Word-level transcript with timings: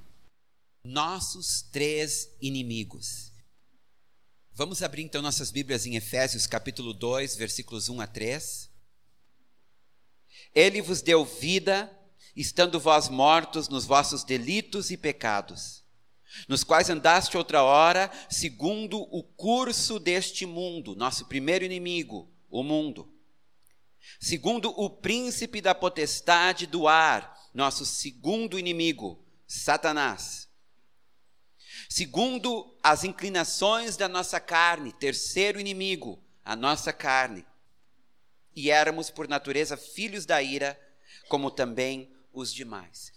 Nossos 0.84 1.62
três 1.62 2.28
inimigos. 2.42 3.32
Vamos 4.52 4.82
abrir 4.82 5.04
então 5.04 5.22
nossas 5.22 5.52
Bíblias 5.52 5.86
em 5.86 5.96
Efésios 5.96 6.48
capítulo 6.48 6.96
2, 6.96 7.36
versículos 7.36 7.90
1 7.90 8.02
a 8.02 8.08
3. 8.08 8.72
Ele 10.56 10.82
vos 10.82 11.04
deu 11.04 11.24
vida 11.24 11.96
estando 12.40 12.80
vós 12.80 13.10
mortos 13.10 13.68
nos 13.68 13.86
vossos 13.86 14.24
delitos 14.24 14.92
e 14.92 14.96
pecados, 14.96 15.84
nos 16.48 16.64
quais 16.64 16.90
andaste 16.90 17.38
outra 17.38 17.64
hora, 17.64 18.10
segundo 18.30 18.98
o 18.98 19.22
curso 19.22 20.00
deste 20.00 20.46
mundo, 20.46 20.96
nosso 20.96 21.26
primeiro 21.26 21.66
inimigo, 21.66 22.32
o 22.50 22.64
mundo. 22.64 23.14
Segundo 24.22 24.70
o 24.70 24.90
príncipe 24.90 25.60
da 25.60 25.76
potestade 25.76 26.66
do 26.66 26.88
ar, 26.88 27.38
nosso 27.54 27.86
segundo 27.86 28.58
inimigo, 28.58 29.22
Satanás. 29.46 30.48
Segundo 31.90 32.74
as 32.82 33.04
inclinações 33.04 33.98
da 33.98 34.08
nossa 34.08 34.40
carne, 34.40 34.94
terceiro 34.94 35.60
inimigo, 35.60 36.24
a 36.46 36.56
nossa 36.56 36.94
carne. 36.94 37.46
E 38.56 38.72
éramos, 38.72 39.10
por 39.10 39.28
natureza, 39.28 39.76
filhos 39.76 40.26
da 40.26 40.42
ira, 40.42 40.80
como 41.28 41.52
também 41.52 42.14
os 42.32 42.54
demais. 42.54 43.12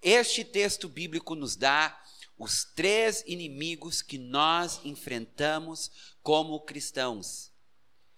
Este 0.00 0.44
texto 0.44 0.88
bíblico 0.88 1.34
nos 1.34 1.54
dá 1.56 2.02
os 2.36 2.64
três 2.64 3.22
inimigos 3.26 4.02
que 4.02 4.18
nós 4.18 4.80
enfrentamos 4.84 5.90
como 6.22 6.60
cristãos. 6.60 7.52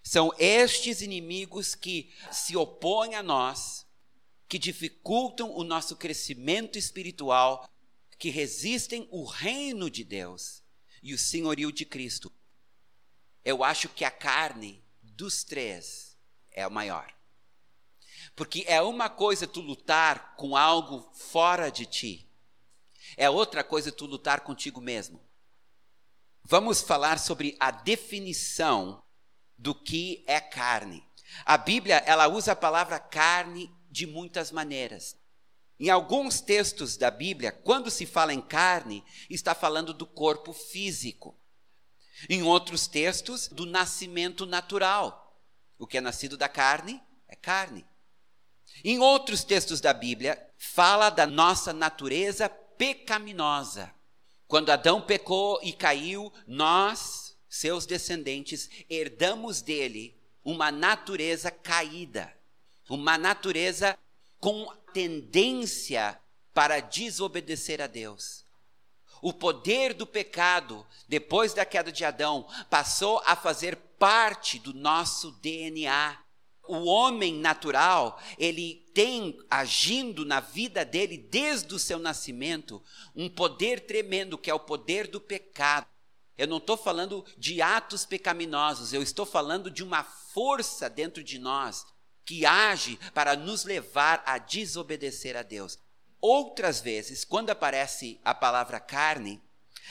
São 0.02 0.32
estes 0.38 1.02
inimigos 1.02 1.74
que 1.74 2.12
se 2.32 2.56
opõem 2.56 3.14
a 3.14 3.22
nós, 3.22 3.86
que 4.48 4.58
dificultam 4.58 5.50
o 5.54 5.64
nosso 5.64 5.96
crescimento 5.96 6.78
espiritual, 6.78 7.68
que 8.18 8.30
resistem 8.30 9.08
o 9.10 9.24
reino 9.24 9.90
de 9.90 10.04
Deus 10.04 10.62
e 11.02 11.12
o 11.12 11.18
senhorio 11.18 11.70
de 11.70 11.84
Cristo. 11.84 12.32
Eu 13.44 13.62
acho 13.62 13.88
que 13.90 14.04
a 14.04 14.10
carne 14.10 14.82
dos 15.02 15.44
três 15.44 16.16
é 16.52 16.66
o 16.66 16.70
maior. 16.70 17.14
Porque 18.34 18.64
é 18.66 18.80
uma 18.80 19.08
coisa 19.08 19.46
tu 19.46 19.60
lutar 19.60 20.34
com 20.36 20.56
algo 20.56 21.10
fora 21.14 21.70
de 21.70 21.86
ti, 21.86 22.30
é 23.16 23.28
outra 23.28 23.62
coisa 23.62 23.92
tu 23.92 24.06
lutar 24.06 24.40
contigo 24.40 24.80
mesmo. 24.80 25.20
Vamos 26.42 26.82
falar 26.82 27.18
sobre 27.18 27.56
a 27.58 27.70
definição 27.70 29.02
do 29.56 29.74
que 29.74 30.24
é 30.26 30.40
carne. 30.40 31.02
A 31.44 31.56
Bíblia, 31.56 31.96
ela 32.06 32.28
usa 32.28 32.52
a 32.52 32.56
palavra 32.56 32.98
carne 32.98 33.74
de 33.90 34.06
muitas 34.06 34.50
maneiras. 34.50 35.16
Em 35.78 35.90
alguns 35.90 36.40
textos 36.40 36.96
da 36.96 37.10
Bíblia, 37.10 37.50
quando 37.50 37.90
se 37.90 38.06
fala 38.06 38.32
em 38.32 38.40
carne, 38.40 39.04
está 39.28 39.54
falando 39.54 39.92
do 39.92 40.06
corpo 40.06 40.52
físico. 40.52 41.36
Em 42.28 42.42
outros 42.42 42.86
textos, 42.86 43.48
do 43.48 43.66
nascimento 43.66 44.46
natural. 44.46 45.42
O 45.78 45.86
que 45.86 45.98
é 45.98 46.00
nascido 46.00 46.36
da 46.36 46.48
carne 46.48 47.02
é 47.26 47.34
carne. 47.34 47.84
Em 48.82 48.98
outros 48.98 49.44
textos 49.44 49.80
da 49.80 49.92
Bíblia, 49.92 50.40
fala 50.56 51.10
da 51.10 51.26
nossa 51.26 51.72
natureza 51.72 52.48
pecaminosa. 52.48 53.92
Quando 54.48 54.70
Adão 54.70 55.00
pecou 55.00 55.60
e 55.62 55.72
caiu, 55.72 56.32
nós, 56.46 57.36
seus 57.48 57.86
descendentes, 57.86 58.68
herdamos 58.88 59.62
dele 59.62 60.16
uma 60.44 60.70
natureza 60.70 61.50
caída, 61.50 62.32
uma 62.88 63.16
natureza 63.16 63.98
com 64.38 64.66
tendência 64.92 66.18
para 66.52 66.80
desobedecer 66.80 67.80
a 67.80 67.86
Deus. 67.86 68.44
O 69.22 69.32
poder 69.32 69.94
do 69.94 70.06
pecado, 70.06 70.86
depois 71.08 71.54
da 71.54 71.64
queda 71.64 71.90
de 71.90 72.04
Adão, 72.04 72.46
passou 72.68 73.22
a 73.24 73.34
fazer 73.34 73.74
parte 73.98 74.58
do 74.58 74.74
nosso 74.74 75.32
DNA. 75.40 76.18
O 76.66 76.84
homem 76.84 77.34
natural, 77.34 78.20
ele 78.38 78.84
tem 78.94 79.38
agindo 79.50 80.24
na 80.24 80.40
vida 80.40 80.84
dele 80.84 81.18
desde 81.18 81.74
o 81.74 81.78
seu 81.78 81.98
nascimento 81.98 82.82
um 83.14 83.28
poder 83.28 83.80
tremendo 83.80 84.38
que 84.38 84.50
é 84.50 84.54
o 84.54 84.60
poder 84.60 85.08
do 85.08 85.20
pecado. 85.20 85.86
Eu 86.36 86.48
não 86.48 86.56
estou 86.56 86.76
falando 86.76 87.24
de 87.36 87.60
atos 87.60 88.04
pecaminosos, 88.04 88.92
eu 88.92 89.02
estou 89.02 89.26
falando 89.26 89.70
de 89.70 89.82
uma 89.82 90.02
força 90.02 90.88
dentro 90.88 91.22
de 91.22 91.38
nós 91.38 91.86
que 92.24 92.46
age 92.46 92.98
para 93.12 93.36
nos 93.36 93.64
levar 93.64 94.22
a 94.24 94.38
desobedecer 94.38 95.36
a 95.36 95.42
Deus. 95.42 95.78
Outras 96.20 96.80
vezes, 96.80 97.24
quando 97.24 97.50
aparece 97.50 98.18
a 98.24 98.34
palavra 98.34 98.80
carne, 98.80 99.40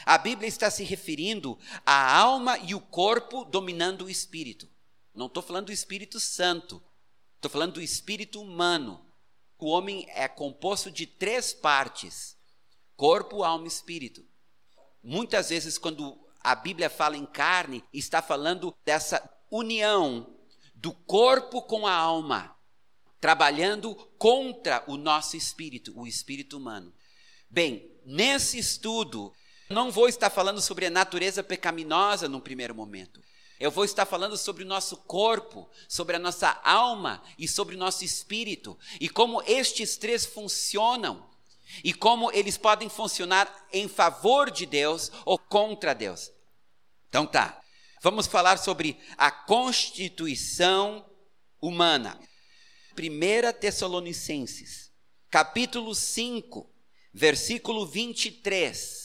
a 0.05 0.17
Bíblia 0.17 0.47
está 0.47 0.71
se 0.71 0.83
referindo 0.83 1.57
à 1.85 2.17
alma 2.17 2.57
e 2.57 2.73
o 2.73 2.81
corpo 2.81 3.45
dominando 3.45 4.05
o 4.05 4.09
espírito. 4.09 4.67
Não 5.13 5.27
estou 5.27 5.43
falando 5.43 5.67
do 5.67 5.71
Espírito 5.71 6.19
Santo, 6.19 6.81
estou 7.35 7.51
falando 7.51 7.73
do 7.73 7.81
espírito 7.81 8.41
humano. 8.41 9.05
O 9.59 9.67
homem 9.67 10.05
é 10.09 10.27
composto 10.27 10.91
de 10.91 11.05
três 11.05 11.53
partes: 11.53 12.35
corpo, 12.97 13.43
alma 13.43 13.65
e 13.65 13.67
espírito. 13.67 14.25
Muitas 15.01 15.49
vezes, 15.49 15.77
quando 15.77 16.19
a 16.41 16.55
Bíblia 16.55 16.89
fala 16.89 17.15
em 17.15 17.25
carne, 17.25 17.83
está 17.93 18.21
falando 18.21 18.75
dessa 18.83 19.21
união 19.49 20.37
do 20.73 20.91
corpo 20.91 21.61
com 21.61 21.87
a 21.87 21.93
alma, 21.93 22.57
trabalhando 23.21 23.95
contra 24.17 24.83
o 24.87 24.97
nosso 24.97 25.37
espírito, 25.37 25.97
o 25.97 26.05
espírito 26.05 26.57
humano. 26.57 26.93
Bem, 27.49 27.89
nesse 28.05 28.57
estudo, 28.57 29.31
não 29.69 29.91
vou 29.91 30.09
estar 30.09 30.29
falando 30.29 30.59
sobre 30.59 30.87
a 30.87 30.89
natureza 30.89 31.41
pecaminosa 31.41 32.27
num 32.27 32.41
primeiro 32.41 32.75
momento. 32.75 33.21
Eu 33.63 33.71
vou 33.71 33.85
estar 33.85 34.05
falando 34.05 34.35
sobre 34.35 34.61
o 34.61 34.67
nosso 34.67 34.97
corpo, 34.97 35.69
sobre 35.87 36.17
a 36.17 36.19
nossa 36.19 36.59
alma 36.65 37.23
e 37.39 37.47
sobre 37.47 37.75
o 37.75 37.77
nosso 37.77 38.03
espírito 38.03 38.77
e 38.99 39.07
como 39.07 39.41
estes 39.43 39.95
três 39.95 40.25
funcionam 40.25 41.25
e 41.81 41.93
como 41.93 42.29
eles 42.33 42.57
podem 42.57 42.89
funcionar 42.89 43.65
em 43.71 43.87
favor 43.87 44.51
de 44.51 44.65
Deus 44.65 45.09
ou 45.23 45.39
contra 45.39 45.95
Deus. 45.95 46.29
Então 47.07 47.25
tá. 47.25 47.57
Vamos 48.01 48.27
falar 48.27 48.57
sobre 48.57 48.99
a 49.17 49.31
constituição 49.31 51.09
humana. 51.61 52.19
1 52.99 53.59
Tessalonicenses, 53.61 54.91
capítulo 55.29 55.95
5, 55.95 56.69
versículo 57.13 57.85
23. 57.85 59.02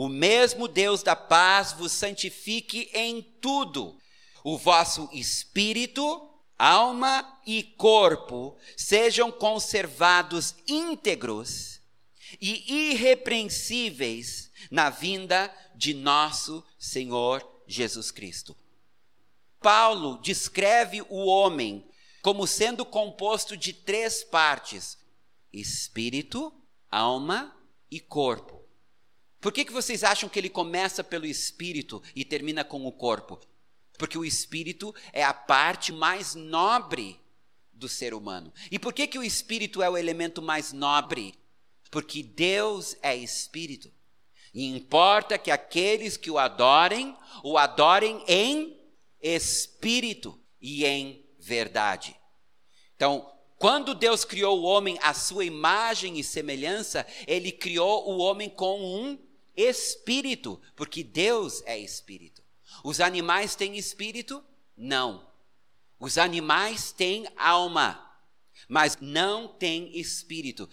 O 0.00 0.08
mesmo 0.08 0.66
Deus 0.66 1.02
da 1.02 1.14
paz 1.14 1.74
vos 1.74 1.92
santifique 1.92 2.88
em 2.94 3.20
tudo. 3.20 3.98
O 4.42 4.56
vosso 4.56 5.10
espírito, 5.12 6.26
alma 6.58 7.38
e 7.46 7.62
corpo 7.62 8.56
sejam 8.74 9.30
conservados 9.30 10.54
íntegros 10.66 11.82
e 12.40 12.92
irrepreensíveis 12.92 14.50
na 14.70 14.88
vinda 14.88 15.54
de 15.74 15.92
nosso 15.92 16.64
Senhor 16.78 17.46
Jesus 17.66 18.10
Cristo. 18.10 18.56
Paulo 19.60 20.18
descreve 20.22 21.02
o 21.10 21.26
homem 21.26 21.86
como 22.22 22.46
sendo 22.46 22.86
composto 22.86 23.54
de 23.54 23.74
três 23.74 24.24
partes: 24.24 24.96
espírito, 25.52 26.50
alma 26.90 27.54
e 27.90 28.00
corpo. 28.00 28.59
Por 29.40 29.52
que, 29.52 29.64
que 29.64 29.72
vocês 29.72 30.04
acham 30.04 30.28
que 30.28 30.38
ele 30.38 30.50
começa 30.50 31.02
pelo 31.02 31.24
espírito 31.24 32.02
e 32.14 32.24
termina 32.24 32.62
com 32.62 32.86
o 32.86 32.92
corpo? 32.92 33.40
Porque 33.96 34.18
o 34.18 34.24
espírito 34.24 34.94
é 35.12 35.24
a 35.24 35.32
parte 35.32 35.92
mais 35.92 36.34
nobre 36.34 37.18
do 37.72 37.88
ser 37.88 38.12
humano. 38.12 38.52
E 38.70 38.78
por 38.78 38.92
que, 38.92 39.06
que 39.06 39.18
o 39.18 39.24
espírito 39.24 39.82
é 39.82 39.88
o 39.88 39.96
elemento 39.96 40.42
mais 40.42 40.72
nobre? 40.72 41.34
Porque 41.90 42.22
Deus 42.22 42.96
é 43.02 43.16
espírito. 43.16 43.90
E 44.52 44.66
importa 44.66 45.38
que 45.38 45.50
aqueles 45.50 46.16
que 46.16 46.30
o 46.30 46.38
adorem, 46.38 47.16
o 47.42 47.56
adorem 47.56 48.22
em 48.28 48.78
espírito 49.22 50.38
e 50.60 50.84
em 50.84 51.24
verdade. 51.38 52.14
Então, 52.94 53.30
quando 53.58 53.94
Deus 53.94 54.24
criou 54.24 54.60
o 54.60 54.64
homem 54.64 54.98
à 55.02 55.14
sua 55.14 55.44
imagem 55.44 56.18
e 56.18 56.24
semelhança, 56.24 57.06
ele 57.26 57.52
criou 57.52 58.10
o 58.10 58.18
homem 58.18 58.48
com 58.48 58.80
um 58.80 59.29
espírito, 59.68 60.60
porque 60.74 61.02
Deus 61.02 61.62
é 61.66 61.78
espírito. 61.78 62.42
Os 62.84 63.00
animais 63.00 63.54
têm 63.54 63.76
espírito? 63.76 64.44
Não. 64.76 65.28
Os 65.98 66.16
animais 66.16 66.92
têm 66.92 67.26
alma, 67.36 68.16
mas 68.68 68.98
não 69.00 69.48
têm 69.48 69.98
espírito. 69.98 70.68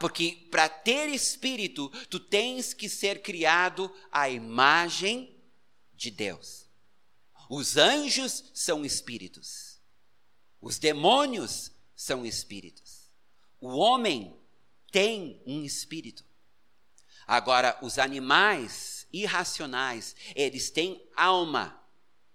Porque 0.00 0.48
para 0.50 0.68
ter 0.68 1.08
espírito, 1.10 1.88
tu 2.08 2.18
tens 2.18 2.72
que 2.72 2.88
ser 2.88 3.22
criado 3.22 3.94
à 4.10 4.30
imagem 4.30 5.36
de 5.92 6.10
Deus. 6.10 6.66
Os 7.50 7.76
anjos 7.76 8.50
são 8.54 8.84
espíritos. 8.84 9.78
Os 10.60 10.78
demônios 10.78 11.70
são 11.94 12.24
espíritos. 12.24 13.10
O 13.60 13.76
homem 13.76 14.34
tem 14.90 15.42
um 15.46 15.62
espírito. 15.62 16.24
Agora, 17.32 17.78
os 17.80 17.98
animais 17.98 19.06
irracionais, 19.10 20.14
eles 20.36 20.68
têm 20.68 21.02
alma. 21.16 21.82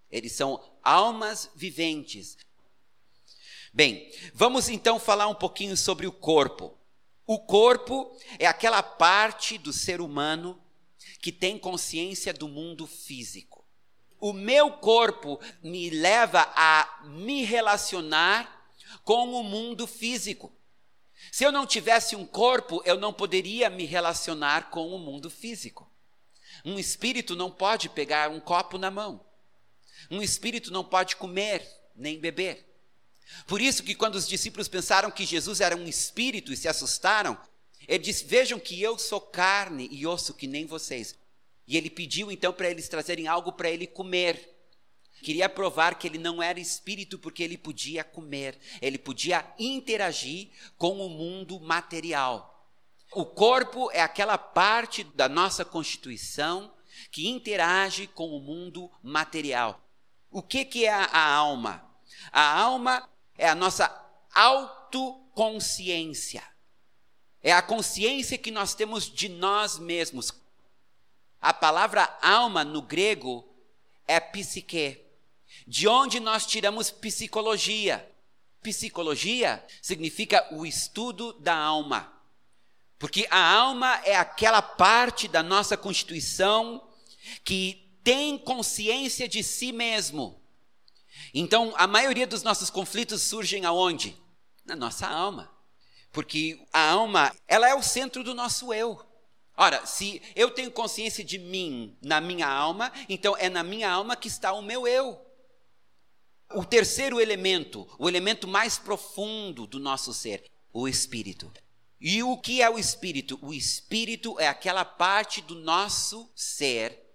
Eles 0.09 0.31
são 0.31 0.59
almas 0.81 1.51
viventes. 1.55 2.35
Bem, 3.71 4.11
vamos 4.33 4.69
então 4.69 4.99
falar 4.99 5.27
um 5.27 5.35
pouquinho 5.35 5.77
sobre 5.77 6.07
o 6.07 6.11
corpo. 6.11 6.75
O 7.27 7.37
corpo 7.37 8.17
é 8.39 8.47
aquela 8.47 8.81
parte 8.81 9.59
do 9.59 9.71
ser 9.71 10.01
humano 10.01 10.59
que 11.21 11.31
tem 11.31 11.59
consciência 11.59 12.33
do 12.33 12.47
mundo 12.47 12.87
físico. 12.87 13.63
O 14.19 14.33
meu 14.33 14.71
corpo 14.71 15.39
me 15.61 15.91
leva 15.91 16.51
a 16.55 17.03
me 17.05 17.43
relacionar 17.43 18.67
com 19.03 19.31
o 19.39 19.43
mundo 19.43 19.85
físico. 19.85 20.56
Se 21.37 21.43
eu 21.43 21.51
não 21.51 21.67
tivesse 21.67 22.15
um 22.15 22.25
corpo, 22.25 22.81
eu 22.83 22.99
não 22.99 23.13
poderia 23.13 23.69
me 23.69 23.85
relacionar 23.85 24.71
com 24.71 24.87
o 24.87 24.97
mundo 24.97 25.29
físico. 25.29 25.87
Um 26.65 26.79
espírito 26.79 27.35
não 27.35 27.51
pode 27.51 27.89
pegar 27.89 28.31
um 28.31 28.39
copo 28.39 28.79
na 28.79 28.89
mão. 28.89 29.23
Um 30.09 30.19
espírito 30.19 30.73
não 30.73 30.83
pode 30.83 31.15
comer 31.15 31.63
nem 31.95 32.19
beber. 32.19 32.65
Por 33.45 33.61
isso 33.61 33.83
que 33.83 33.93
quando 33.93 34.15
os 34.15 34.27
discípulos 34.27 34.67
pensaram 34.67 35.11
que 35.11 35.27
Jesus 35.27 35.61
era 35.61 35.77
um 35.77 35.85
espírito 35.85 36.51
e 36.51 36.57
se 36.57 36.67
assustaram, 36.67 37.39
ele 37.87 38.03
disse: 38.03 38.25
"Vejam 38.25 38.59
que 38.59 38.81
eu 38.81 38.97
sou 38.97 39.21
carne 39.21 39.87
e 39.91 40.07
osso 40.07 40.33
que 40.33 40.47
nem 40.47 40.65
vocês". 40.65 41.13
E 41.67 41.77
ele 41.77 41.91
pediu 41.91 42.31
então 42.31 42.51
para 42.51 42.67
eles 42.67 42.89
trazerem 42.89 43.27
algo 43.27 43.51
para 43.51 43.69
ele 43.69 43.85
comer. 43.85 44.56
Queria 45.21 45.49
provar 45.49 45.95
que 45.95 46.07
ele 46.07 46.17
não 46.17 46.41
era 46.41 46.59
espírito 46.59 47.17
porque 47.17 47.43
ele 47.43 47.57
podia 47.57 48.03
comer, 48.03 48.57
ele 48.81 48.97
podia 48.97 49.45
interagir 49.57 50.49
com 50.77 50.99
o 50.99 51.09
mundo 51.09 51.59
material. 51.59 52.53
O 53.11 53.25
corpo 53.25 53.89
é 53.91 54.01
aquela 54.01 54.37
parte 54.37 55.03
da 55.03 55.27
nossa 55.27 55.65
constituição 55.65 56.71
que 57.11 57.27
interage 57.27 58.07
com 58.07 58.29
o 58.29 58.39
mundo 58.39 58.91
material. 59.01 59.81
O 60.29 60.41
que, 60.41 60.65
que 60.65 60.85
é 60.85 60.93
a 60.93 61.33
alma? 61.33 61.83
A 62.31 62.59
alma 62.59 63.07
é 63.37 63.47
a 63.47 63.55
nossa 63.55 63.89
autoconsciência. 64.33 66.43
É 67.41 67.53
a 67.53 67.61
consciência 67.61 68.37
que 68.37 68.51
nós 68.51 68.75
temos 68.75 69.09
de 69.09 69.29
nós 69.29 69.79
mesmos. 69.79 70.33
A 71.39 71.53
palavra 71.53 72.17
alma 72.21 72.63
no 72.63 72.81
grego 72.81 73.47
é 74.07 74.19
psique, 74.19 75.06
de 75.67 75.85
onde 75.85 76.21
nós 76.21 76.45
tiramos 76.45 76.89
psicologia. 76.89 78.09
Psicologia 78.61 79.63
significa 79.81 80.47
o 80.55 80.65
estudo 80.65 81.33
da 81.33 81.55
alma. 81.55 82.13
Porque 82.97 83.27
a 83.29 83.53
alma 83.53 84.01
é 84.05 84.15
aquela 84.15 84.61
parte 84.61 85.27
da 85.27 85.43
nossa 85.43 85.75
constituição 85.75 86.87
que 87.43 87.99
tem 88.01 88.37
consciência 88.37 89.27
de 89.27 89.43
si 89.43 89.73
mesmo. 89.73 90.41
Então, 91.33 91.73
a 91.75 91.85
maioria 91.85 92.25
dos 92.25 92.43
nossos 92.43 92.69
conflitos 92.69 93.21
surgem 93.21 93.65
aonde? 93.65 94.17
Na 94.65 94.75
nossa 94.75 95.05
alma. 95.05 95.51
Porque 96.13 96.65
a 96.71 96.91
alma, 96.91 97.35
ela 97.47 97.67
é 97.69 97.75
o 97.75 97.83
centro 97.83 98.23
do 98.23 98.33
nosso 98.33 98.73
eu. 98.73 99.05
Ora, 99.55 99.85
se 99.85 100.21
eu 100.35 100.49
tenho 100.49 100.71
consciência 100.71 101.23
de 101.23 101.37
mim 101.37 101.97
na 102.01 102.21
minha 102.21 102.47
alma, 102.47 102.91
então 103.09 103.35
é 103.37 103.49
na 103.49 103.63
minha 103.63 103.91
alma 103.91 104.15
que 104.15 104.27
está 104.27 104.53
o 104.53 104.61
meu 104.61 104.87
eu. 104.87 105.26
O 106.53 106.63
terceiro 106.63 107.19
elemento, 107.19 107.87
o 107.99 108.07
elemento 108.07 108.47
mais 108.47 108.77
profundo 108.77 109.67
do 109.67 109.79
nosso 109.79 110.13
ser, 110.13 110.49
o 110.71 110.87
espírito. 110.87 111.51
E 111.99 112.23
o 112.23 112.37
que 112.37 112.61
é 112.61 112.69
o 112.69 112.77
espírito? 112.79 113.37
O 113.41 113.53
espírito 113.53 114.39
é 114.39 114.47
aquela 114.47 114.85
parte 114.85 115.41
do 115.41 115.55
nosso 115.55 116.31
ser 116.35 117.05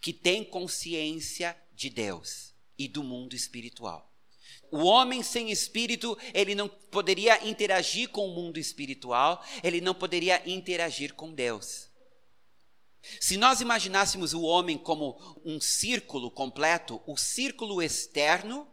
que 0.00 0.12
tem 0.12 0.44
consciência 0.44 1.56
de 1.72 1.88
Deus 1.88 2.52
e 2.76 2.86
do 2.86 3.02
mundo 3.02 3.34
espiritual. 3.34 4.12
O 4.70 4.84
homem 4.84 5.22
sem 5.22 5.50
espírito, 5.50 6.16
ele 6.34 6.54
não 6.54 6.68
poderia 6.68 7.46
interagir 7.46 8.08
com 8.08 8.26
o 8.26 8.34
mundo 8.34 8.58
espiritual, 8.58 9.44
ele 9.62 9.80
não 9.80 9.94
poderia 9.94 10.42
interagir 10.48 11.14
com 11.14 11.32
Deus. 11.32 11.88
Se 13.20 13.36
nós 13.36 13.60
imaginássemos 13.60 14.32
o 14.32 14.42
homem 14.42 14.78
como 14.78 15.18
um 15.44 15.60
círculo 15.60 16.30
completo, 16.30 17.02
o 17.06 17.16
círculo 17.16 17.82
externo 17.82 18.71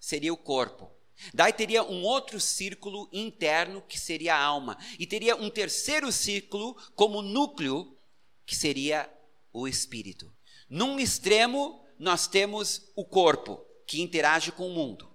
seria 0.00 0.32
o 0.32 0.36
corpo. 0.36 0.90
Daí 1.34 1.52
teria 1.52 1.82
um 1.82 2.02
outro 2.02 2.40
círculo 2.40 3.08
interno 3.12 3.82
que 3.82 3.98
seria 3.98 4.34
a 4.34 4.42
alma. 4.42 4.78
E 4.98 5.06
teria 5.06 5.36
um 5.36 5.50
terceiro 5.50 6.10
círculo 6.10 6.74
como 6.94 7.20
núcleo, 7.20 7.96
que 8.46 8.56
seria 8.56 9.08
o 9.52 9.68
espírito. 9.68 10.32
Num 10.68 10.98
extremo, 10.98 11.84
nós 11.98 12.26
temos 12.26 12.90
o 12.96 13.04
corpo, 13.04 13.60
que 13.86 14.00
interage 14.00 14.50
com 14.50 14.66
o 14.66 14.72
mundo. 14.72 15.09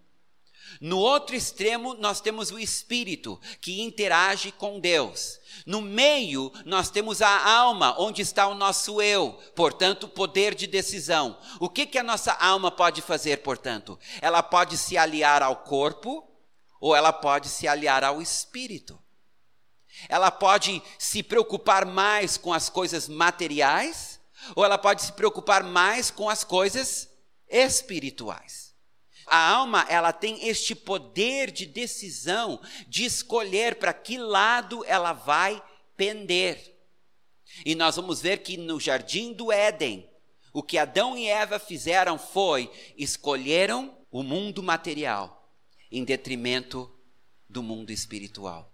No 0.81 0.99
outro 0.99 1.35
extremo, 1.35 1.93
nós 1.95 2.19
temos 2.19 2.51
o 2.51 2.59
espírito, 2.59 3.39
que 3.61 3.81
interage 3.81 4.51
com 4.51 4.79
Deus. 4.79 5.39
No 5.65 5.81
meio, 5.81 6.51
nós 6.65 6.89
temos 6.89 7.21
a 7.21 7.49
alma, 7.49 7.95
onde 7.99 8.21
está 8.21 8.47
o 8.47 8.55
nosso 8.55 9.01
eu, 9.01 9.33
portanto, 9.55 10.07
poder 10.07 10.53
de 10.53 10.67
decisão. 10.67 11.37
O 11.59 11.69
que, 11.69 11.85
que 11.85 11.97
a 11.97 12.03
nossa 12.03 12.33
alma 12.33 12.71
pode 12.71 13.01
fazer, 13.01 13.37
portanto? 13.37 13.97
Ela 14.21 14.43
pode 14.43 14.77
se 14.77 14.97
aliar 14.97 15.41
ao 15.41 15.57
corpo, 15.57 16.23
ou 16.79 16.95
ela 16.95 17.13
pode 17.13 17.47
se 17.47 17.67
aliar 17.67 18.03
ao 18.03 18.21
espírito. 18.21 18.99
Ela 20.09 20.29
pode 20.29 20.83
se 20.99 21.23
preocupar 21.23 21.85
mais 21.85 22.37
com 22.37 22.53
as 22.53 22.69
coisas 22.69 23.07
materiais, 23.07 24.19
ou 24.55 24.63
ela 24.63 24.77
pode 24.77 25.01
se 25.01 25.13
preocupar 25.13 25.63
mais 25.63 26.11
com 26.11 26.29
as 26.29 26.43
coisas 26.43 27.09
espirituais. 27.47 28.64
A 29.27 29.49
alma, 29.49 29.85
ela 29.89 30.13
tem 30.13 30.47
este 30.47 30.75
poder 30.75 31.51
de 31.51 31.65
decisão, 31.65 32.61
de 32.87 33.05
escolher 33.05 33.75
para 33.75 33.93
que 33.93 34.17
lado 34.17 34.83
ela 34.85 35.13
vai 35.13 35.61
pender. 35.97 36.75
E 37.65 37.73
nós 37.75 37.95
vamos 37.95 38.21
ver 38.21 38.39
que 38.39 38.57
no 38.57 38.79
jardim 38.79 39.33
do 39.33 39.51
Éden, 39.51 40.09
o 40.53 40.61
que 40.61 40.77
Adão 40.77 41.17
e 41.17 41.27
Eva 41.27 41.59
fizeram 41.59 42.17
foi 42.17 42.71
escolheram 42.97 43.97
o 44.11 44.23
mundo 44.23 44.63
material 44.63 45.51
em 45.91 46.03
detrimento 46.03 46.91
do 47.49 47.63
mundo 47.63 47.91
espiritual. 47.91 48.71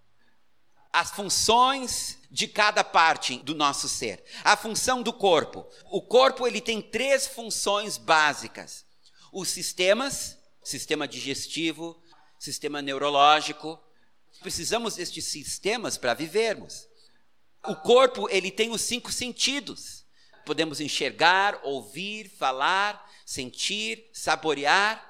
As 0.94 1.12
funções 1.12 2.20
de 2.30 2.48
cada 2.48 2.84
parte 2.84 3.38
do 3.38 3.56
nosso 3.56 3.88
ser. 3.88 4.24
A 4.44 4.58
função 4.58 5.02
do 5.02 5.14
corpo. 5.14 5.66
O 5.86 6.02
corpo 6.02 6.46
ele 6.46 6.60
tem 6.60 6.82
três 6.82 7.26
funções 7.28 7.98
básicas: 7.98 8.86
os 9.32 9.50
sistemas 9.50 10.38
sistema 10.64 11.08
digestivo, 11.08 12.02
sistema 12.40 12.82
neurológico. 12.82 13.80
Precisamos 14.42 14.96
destes 14.96 15.26
sistemas 15.26 15.98
para 15.98 16.14
vivermos. 16.14 16.88
O 17.68 17.76
corpo, 17.76 18.28
ele 18.30 18.50
tem 18.52 18.72
os 18.72 18.82
cinco 18.82 19.12
sentidos. 19.12 20.06
Podemos 20.46 20.82
enxergar, 20.82 21.60
ouvir, 21.64 22.30
falar, 22.30 23.10
sentir, 23.26 24.10
saborear. 24.12 25.08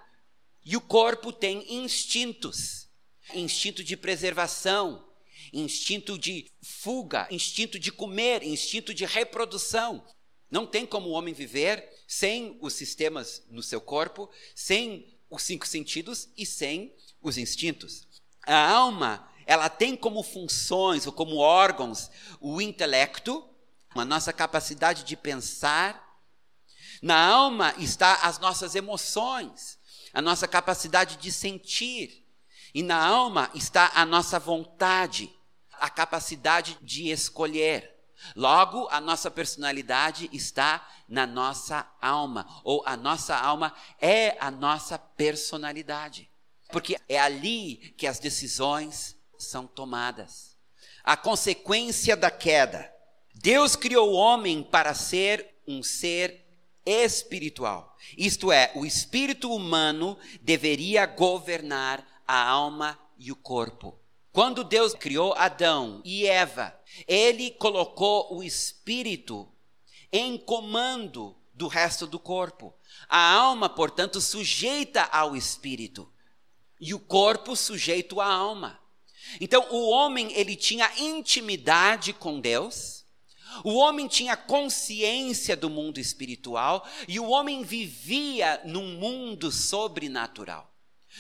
E 0.64 0.76
o 0.76 0.82
corpo 0.82 1.32
tem 1.32 1.84
instintos: 1.84 2.90
instinto 3.34 3.84
de 3.84 3.96
preservação, 3.96 5.08
instinto 5.54 6.18
de 6.18 6.52
fuga, 6.62 7.28
instinto 7.32 7.80
de 7.80 7.92
comer, 7.92 8.44
instinto 8.44 8.94
de 8.94 9.06
reprodução. 9.06 10.06
Não 10.50 10.68
tem 10.68 10.86
como 10.86 11.08
o 11.08 11.14
homem 11.14 11.34
viver 11.34 11.90
sem 12.06 12.58
os 12.62 12.74
sistemas 12.74 13.42
no 13.50 13.64
seu 13.64 13.80
corpo, 13.80 14.30
sem 14.54 15.11
os 15.32 15.44
cinco 15.44 15.66
sentidos 15.66 16.28
e 16.38 16.46
sem 16.46 16.94
os 17.22 17.38
instintos. 17.38 18.06
A 18.46 18.70
alma, 18.70 19.28
ela 19.46 19.70
tem 19.70 19.96
como 19.96 20.22
funções 20.22 21.08
ou 21.08 21.14
como 21.14 21.38
órgãos 21.38 22.12
o 22.42 22.62
intelecto, 22.62 23.48
a 23.96 24.04
nossa 24.04 24.34
capacidade 24.34 25.06
de 25.06 25.16
pensar. 25.16 26.20
Na 27.02 27.26
alma 27.26 27.74
está 27.78 28.16
as 28.16 28.38
nossas 28.40 28.76
emoções, 28.76 29.80
a 30.14 30.22
nossa 30.22 30.48
capacidade 30.48 31.16
de 31.16 31.32
sentir. 31.32 32.28
E 32.74 32.84
na 32.84 33.04
alma 33.04 33.50
está 33.56 33.92
a 33.96 34.06
nossa 34.06 34.38
vontade, 34.38 35.34
a 35.72 35.90
capacidade 35.90 36.78
de 36.82 37.10
escolher. 37.10 37.91
Logo, 38.36 38.88
a 38.92 39.02
nossa 39.02 39.30
personalidade 39.32 40.30
está 40.32 40.88
na 41.08 41.26
nossa 41.28 41.90
alma, 42.02 42.48
ou 42.64 42.84
a 42.86 42.96
nossa 42.96 43.36
alma 43.36 43.74
é 44.00 44.38
a 44.40 44.50
nossa 44.50 44.98
personalidade, 44.98 46.30
porque 46.72 46.98
é 47.10 47.20
ali 47.20 47.94
que 47.98 48.08
as 48.08 48.20
decisões 48.20 49.18
são 49.38 49.68
tomadas. 49.68 50.52
a 51.04 51.18
consequência 51.18 52.16
da 52.16 52.30
queda. 52.30 52.92
Deus 53.34 53.76
criou 53.76 54.12
o 54.12 54.16
homem 54.16 54.64
para 54.64 54.94
ser 54.94 55.62
um 55.68 55.82
ser 55.82 56.46
espiritual. 56.86 57.96
Isto 58.18 58.52
é, 58.52 58.72
o 58.76 58.86
espírito 58.86 59.52
humano 59.54 60.18
deveria 60.42 61.06
governar 61.06 62.06
a 62.28 62.48
alma 62.48 63.00
e 63.18 63.32
o 63.32 63.36
corpo. 63.36 64.00
Quando 64.32 64.64
Deus 64.64 64.94
criou 64.94 65.34
Adão 65.34 66.02
e 66.06 66.26
Eva, 66.26 66.74
ele 67.06 67.52
colocou 67.52 68.34
o 68.34 68.42
espírito 68.42 69.52
em 70.12 70.38
comando 70.38 71.36
do 71.54 71.68
resto 71.68 72.08
do 72.08 72.18
corpo. 72.18 72.74
A 73.10 73.34
alma, 73.34 73.68
portanto, 73.68 74.22
sujeita 74.22 75.04
ao 75.04 75.36
espírito 75.36 76.12
e 76.80 76.94
o 76.94 77.00
corpo 77.00 77.56
sujeito 77.58 78.22
à 78.22 78.26
alma. 78.26 78.80
Então, 79.40 79.68
o 79.70 79.90
homem 79.90 80.32
ele 80.34 80.56
tinha 80.56 80.90
intimidade 80.98 82.14
com 82.14 82.40
Deus. 82.40 83.06
O 83.66 83.76
homem 83.76 84.08
tinha 84.08 84.38
consciência 84.38 85.58
do 85.58 85.70
mundo 85.70 86.00
espiritual 86.00 86.88
e 87.06 87.20
o 87.20 87.28
homem 87.28 87.64
vivia 87.64 88.62
num 88.64 88.98
mundo 88.98 89.52
sobrenatural. 89.52 90.71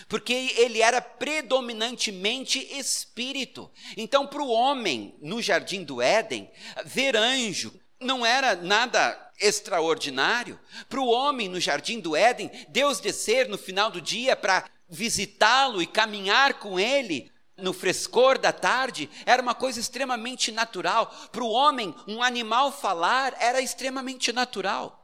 Porque 0.07 0.33
ele 0.57 0.81
era 0.81 1.01
predominantemente 1.01 2.59
espírito. 2.77 3.71
Então, 3.97 4.25
para 4.27 4.41
o 4.41 4.49
homem 4.49 5.15
no 5.21 5.41
jardim 5.41 5.83
do 5.83 6.01
Éden, 6.01 6.49
ver 6.85 7.15
anjo 7.15 7.73
não 7.99 8.25
era 8.25 8.55
nada 8.55 9.31
extraordinário. 9.39 10.59
Para 10.89 10.99
o 10.99 11.09
homem 11.09 11.49
no 11.49 11.59
jardim 11.59 11.99
do 11.99 12.15
Éden, 12.15 12.49
Deus 12.69 12.99
descer 12.99 13.47
no 13.47 13.57
final 13.57 13.91
do 13.91 14.01
dia 14.01 14.35
para 14.35 14.69
visitá-lo 14.89 15.81
e 15.81 15.87
caminhar 15.87 16.55
com 16.55 16.79
ele 16.79 17.31
no 17.57 17.73
frescor 17.73 18.37
da 18.37 18.51
tarde 18.51 19.09
era 19.25 19.41
uma 19.41 19.53
coisa 19.53 19.79
extremamente 19.79 20.51
natural. 20.51 21.07
Para 21.31 21.43
o 21.43 21.51
homem, 21.51 21.95
um 22.07 22.21
animal 22.21 22.71
falar 22.71 23.35
era 23.39 23.61
extremamente 23.61 24.33
natural. 24.33 25.00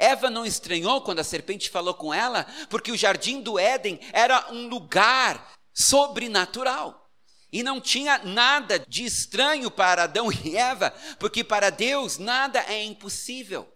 Eva 0.00 0.30
não 0.30 0.46
estranhou 0.46 1.02
quando 1.02 1.18
a 1.18 1.24
serpente 1.24 1.68
falou 1.68 1.94
com 1.94 2.12
ela, 2.12 2.46
porque 2.70 2.90
o 2.90 2.96
jardim 2.96 3.40
do 3.40 3.58
Éden 3.58 4.00
era 4.12 4.50
um 4.50 4.66
lugar 4.66 5.52
sobrenatural. 5.72 7.08
E 7.52 7.62
não 7.62 7.80
tinha 7.80 8.18
nada 8.18 8.78
de 8.88 9.04
estranho 9.04 9.70
para 9.70 10.04
Adão 10.04 10.30
e 10.32 10.56
Eva, 10.56 10.94
porque 11.18 11.44
para 11.44 11.68
Deus 11.68 12.16
nada 12.16 12.60
é 12.68 12.82
impossível. 12.82 13.70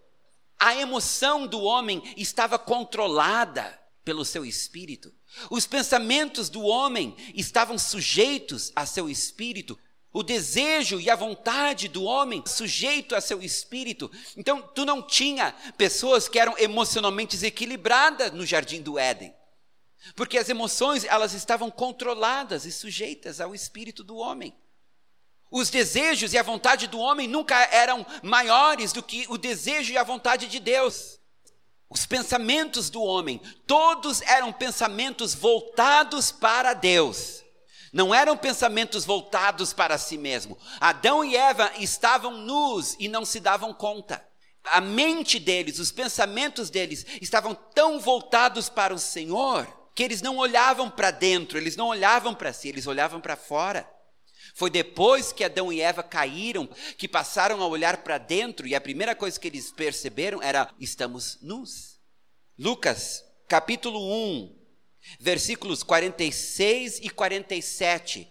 A 0.59 0.75
emoção 0.75 1.47
do 1.47 1.61
homem 1.61 2.02
estava 2.16 2.59
controlada 2.59 3.78
pelo 4.04 4.25
seu 4.25 4.47
espírito. 4.47 5.12
Os 5.50 5.66
pensamentos 5.66 6.49
do 6.49 6.62
homem 6.62 7.16
estavam 7.35 7.76
sujeitos 7.76 8.73
a 8.76 8.87
seu 8.87 9.11
espírito, 9.11 9.78
o 10.14 10.23
desejo 10.23 11.00
e 11.00 11.11
a 11.11 11.16
vontade 11.16 11.88
do 11.88 12.04
homem 12.04 12.44
sujeito 12.47 13.16
a 13.16 13.21
seu 13.21 13.42
espírito. 13.42 14.09
Então, 14.37 14.62
tu 14.62 14.85
não 14.85 15.02
tinha 15.02 15.52
pessoas 15.76 16.28
que 16.28 16.38
eram 16.38 16.56
emocionalmente 16.56 17.33
desequilibradas 17.33 18.30
no 18.30 18.47
jardim 18.47 18.80
do 18.80 18.97
Éden. 18.97 19.35
Porque 20.14 20.38
as 20.38 20.49
emoções, 20.49 21.02
elas 21.02 21.35
estavam 21.35 21.68
controladas 21.68 22.64
e 22.64 22.71
sujeitas 22.71 23.40
ao 23.40 23.56
espírito 23.56 24.04
do 24.04 24.16
homem. 24.16 24.54
Os 25.50 25.68
desejos 25.68 26.33
e 26.33 26.38
a 26.38 26.42
vontade 26.44 26.87
do 26.87 27.00
homem 27.00 27.26
nunca 27.26 27.56
eram 27.73 28.06
maiores 28.23 28.92
do 28.92 29.02
que 29.02 29.26
o 29.28 29.37
desejo 29.37 29.92
e 29.92 29.99
a 29.99 30.04
vontade 30.04 30.47
de 30.47 30.61
Deus. 30.61 31.18
Os 31.90 32.06
pensamentos 32.06 32.88
do 32.88 33.02
homem, 33.02 33.40
todos 33.66 34.23
eram 34.23 34.52
pensamentos 34.52 35.35
voltados 35.35 36.30
para 36.30 36.73
Deus 36.73 37.44
não 37.95 38.13
eram 38.13 38.37
pensamentos 38.37 39.05
voltados 39.05 39.73
para 39.73 39.97
si 39.97 40.19
mesmo. 40.19 40.59
Adão 40.81 41.25
e 41.25 41.37
Eva 41.37 41.71
estavam 41.79 42.37
nus 42.39 42.97
e 42.99 43.07
não 43.07 43.25
se 43.25 43.39
davam 43.39 43.73
conta. 43.73 44.27
A 44.65 44.81
mente 44.81 45.39
deles, 45.39 45.79
os 45.79 45.93
pensamentos 45.93 46.71
deles 46.71 47.07
estavam 47.23 47.55
tão 47.55 48.01
voltados 48.01 48.69
para 48.69 48.93
o 48.93 48.99
Senhor 48.99 49.65
que 49.95 50.03
eles 50.03 50.21
não 50.21 50.39
olhavam 50.39 50.91
para 50.91 51.13
dentro, 51.13 51.57
eles 51.57 51.77
não 51.77 51.87
olhavam 51.87 52.35
para 52.35 52.53
si, 52.53 52.69
eles 52.69 52.89
olhavam 52.89 53.21
para 53.21 53.37
fora. 53.37 53.89
Foi 54.57 54.71
depois 54.71 55.33
que 55.33 55.45
Adão 55.45 55.73
e 55.73 55.81
Eva 55.81 56.03
caíram 56.03 56.69
que 56.99 57.07
passaram 57.07 57.63
a 57.63 57.69
olhar 57.69 57.99
para 57.99 58.19
dentro 58.19 58.67
e 58.67 58.75
a 58.75 58.81
primeira 58.81 59.15
coisa 59.15 59.39
que 59.39 59.47
eles 59.47 59.71
perceberam 59.71 60.43
era: 60.43 60.69
estamos 60.81 61.39
nus. 61.41 62.01
Lucas, 62.59 63.25
capítulo 63.47 64.01
1, 64.01 64.63
versículos 65.19 65.83
46 65.83 67.01
e 67.03 67.11
47. 67.11 68.29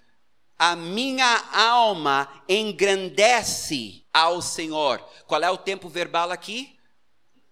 A 0.57 0.75
minha 0.75 1.49
alma 1.51 2.43
engrandece 2.47 4.05
ao 4.13 4.41
Senhor. 4.41 4.99
Qual 5.25 5.41
é 5.41 5.49
o 5.49 5.57
tempo 5.57 5.89
verbal 5.89 6.31
aqui? 6.31 6.77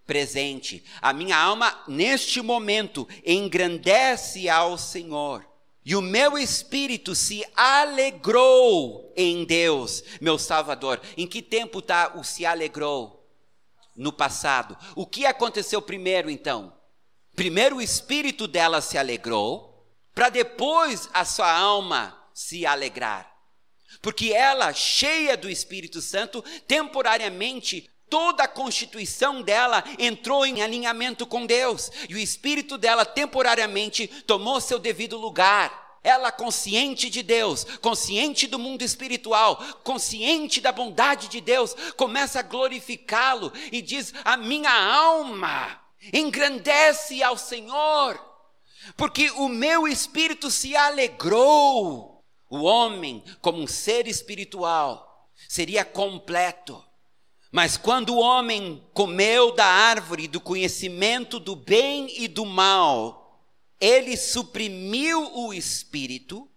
Presente. 0.05 0.83
A 1.01 1.11
minha 1.13 1.37
alma, 1.37 1.83
neste 1.87 2.41
momento, 2.41 3.07
engrandece 3.25 4.47
ao 4.47 4.77
Senhor. 4.77 5.45
E 5.83 5.95
o 5.95 6.01
meu 6.01 6.37
espírito 6.37 7.15
se 7.15 7.43
alegrou 7.55 9.11
em 9.17 9.43
Deus, 9.43 10.03
meu 10.21 10.37
Salvador. 10.37 11.01
Em 11.17 11.25
que 11.25 11.41
tempo 11.41 11.79
está 11.79 12.13
o 12.15 12.23
se 12.23 12.45
alegrou? 12.45 13.27
No 13.95 14.13
passado. 14.13 14.77
O 14.95 15.05
que 15.05 15.25
aconteceu 15.25 15.81
primeiro 15.81 16.29
então? 16.29 16.80
Primeiro 17.41 17.77
o 17.77 17.81
espírito 17.81 18.47
dela 18.47 18.81
se 18.81 18.99
alegrou, 18.99 19.83
para 20.13 20.29
depois 20.29 21.09
a 21.11 21.25
sua 21.25 21.51
alma 21.51 22.15
se 22.31 22.67
alegrar. 22.67 23.35
Porque 23.99 24.31
ela, 24.31 24.71
cheia 24.73 25.35
do 25.35 25.49
Espírito 25.49 26.01
Santo, 26.01 26.43
temporariamente 26.67 27.89
toda 28.07 28.43
a 28.43 28.47
constituição 28.47 29.41
dela 29.41 29.83
entrou 29.97 30.45
em 30.45 30.61
alinhamento 30.61 31.25
com 31.25 31.47
Deus, 31.47 31.91
e 32.07 32.13
o 32.13 32.19
espírito 32.19 32.77
dela 32.77 33.05
temporariamente 33.05 34.05
tomou 34.27 34.61
seu 34.61 34.77
devido 34.77 35.17
lugar. 35.17 35.97
Ela, 36.03 36.31
consciente 36.31 37.09
de 37.09 37.23
Deus, 37.23 37.65
consciente 37.81 38.45
do 38.45 38.59
mundo 38.59 38.83
espiritual, 38.83 39.57
consciente 39.83 40.61
da 40.61 40.71
bondade 40.71 41.27
de 41.27 41.41
Deus, 41.41 41.75
começa 41.97 42.39
a 42.39 42.43
glorificá-lo 42.43 43.51
e 43.71 43.81
diz: 43.81 44.13
A 44.23 44.37
minha 44.37 44.71
alma 44.71 45.80
engrandece 46.13 47.21
ao 47.21 47.37
Senhor, 47.37 48.19
porque 48.97 49.29
o 49.31 49.47
meu 49.47 49.87
espírito 49.87 50.49
se 50.49 50.75
alegrou. 50.75 52.23
O 52.49 52.63
homem, 52.63 53.23
como 53.41 53.61
um 53.61 53.67
ser 53.67 54.07
espiritual, 54.07 55.29
seria 55.47 55.85
completo. 55.85 56.83
Mas 57.51 57.77
quando 57.77 58.15
o 58.15 58.19
homem 58.19 58.83
comeu 58.93 59.53
da 59.53 59.65
árvore 59.65 60.27
do 60.27 60.39
conhecimento 60.39 61.39
do 61.39 61.55
bem 61.55 62.07
e 62.21 62.27
do 62.27 62.45
mal, 62.45 63.45
ele 63.79 64.15
suprimiu 64.15 65.35
o 65.35 65.53
espírito 65.53 66.49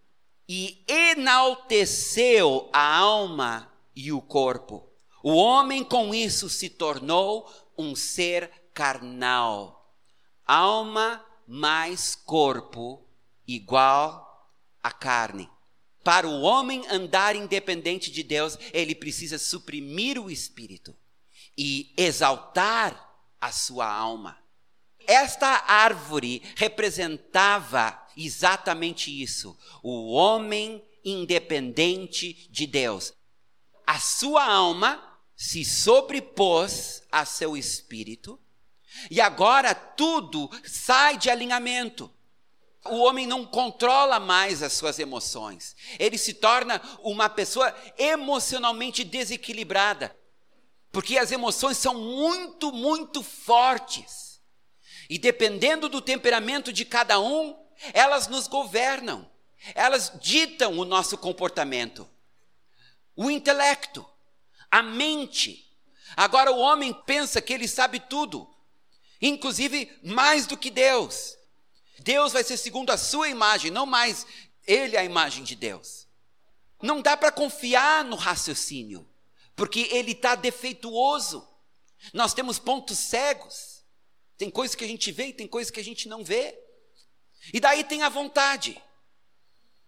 e 0.48 0.84
enalteceu 0.86 2.68
a 2.72 2.96
alma 2.96 3.72
e 3.96 4.12
o 4.12 4.20
corpo. 4.20 4.88
O 5.22 5.34
homem 5.34 5.82
com 5.82 6.14
isso 6.14 6.48
se 6.48 6.68
tornou 6.68 7.50
um 7.76 7.96
ser 7.96 8.50
carnal. 8.74 9.96
Alma 10.44 11.24
mais 11.46 12.14
corpo 12.14 13.06
igual 13.46 14.50
a 14.82 14.90
carne. 14.90 15.48
Para 16.02 16.28
o 16.28 16.42
homem 16.42 16.86
andar 16.90 17.34
independente 17.34 18.10
de 18.10 18.22
Deus, 18.22 18.58
ele 18.74 18.94
precisa 18.94 19.38
suprimir 19.38 20.18
o 20.18 20.30
espírito 20.30 20.94
e 21.56 21.94
exaltar 21.96 23.14
a 23.40 23.50
sua 23.50 23.90
alma. 23.90 24.38
Esta 25.06 25.64
árvore 25.66 26.42
representava 26.56 27.98
exatamente 28.16 29.10
isso: 29.10 29.56
o 29.82 30.12
homem 30.12 30.84
independente 31.02 32.48
de 32.50 32.66
Deus. 32.66 33.14
A 33.86 33.98
sua 33.98 34.44
alma 34.44 35.02
se 35.36 35.64
sobrepôs 35.64 37.02
a 37.10 37.24
seu 37.24 37.56
espírito 37.56 38.38
e 39.10 39.20
agora 39.20 39.74
tudo 39.74 40.50
sai 40.64 41.16
de 41.16 41.30
alinhamento. 41.30 42.10
O 42.86 42.98
homem 42.98 43.26
não 43.26 43.46
controla 43.46 44.20
mais 44.20 44.62
as 44.62 44.72
suas 44.74 44.98
emoções. 44.98 45.74
Ele 45.98 46.18
se 46.18 46.34
torna 46.34 46.80
uma 47.02 47.30
pessoa 47.30 47.74
emocionalmente 47.96 49.02
desequilibrada. 49.02 50.14
Porque 50.92 51.16
as 51.16 51.32
emoções 51.32 51.78
são 51.78 51.94
muito, 51.94 52.70
muito 52.72 53.22
fortes. 53.22 54.40
E 55.08 55.18
dependendo 55.18 55.88
do 55.88 56.00
temperamento 56.00 56.72
de 56.72 56.84
cada 56.84 57.18
um, 57.18 57.56
elas 57.92 58.28
nos 58.28 58.46
governam. 58.46 59.28
Elas 59.74 60.12
ditam 60.20 60.78
o 60.78 60.84
nosso 60.84 61.16
comportamento. 61.16 62.08
O 63.16 63.30
intelecto, 63.30 64.04
a 64.70 64.82
mente. 64.82 65.74
Agora 66.14 66.52
o 66.52 66.58
homem 66.58 66.92
pensa 66.92 67.40
que 67.40 67.52
ele 67.52 67.66
sabe 67.66 67.98
tudo 67.98 68.53
inclusive 69.20 69.90
mais 70.02 70.46
do 70.46 70.56
que 70.56 70.70
Deus. 70.70 71.36
Deus 72.00 72.32
vai 72.32 72.44
ser 72.44 72.56
segundo 72.56 72.90
a 72.90 72.96
sua 72.96 73.28
imagem, 73.28 73.70
não 73.70 73.86
mais 73.86 74.26
ele 74.66 74.96
a 74.96 75.04
imagem 75.04 75.44
de 75.44 75.54
Deus. 75.54 76.06
não 76.82 77.00
dá 77.00 77.16
para 77.16 77.32
confiar 77.32 78.04
no 78.04 78.16
raciocínio, 78.16 79.08
porque 79.56 79.88
ele 79.90 80.12
está 80.12 80.34
defeituoso. 80.34 81.48
Nós 82.12 82.34
temos 82.34 82.58
pontos 82.58 82.98
cegos. 82.98 83.82
Tem 84.36 84.50
coisas 84.50 84.74
que 84.74 84.84
a 84.84 84.86
gente 84.86 85.10
vê 85.10 85.28
e 85.28 85.32
tem 85.32 85.46
coisas 85.46 85.70
que 85.70 85.80
a 85.80 85.84
gente 85.84 86.08
não 86.08 86.22
vê. 86.22 86.58
E 87.52 87.60
daí 87.60 87.84
tem 87.84 88.02
a 88.02 88.08
vontade. 88.08 88.80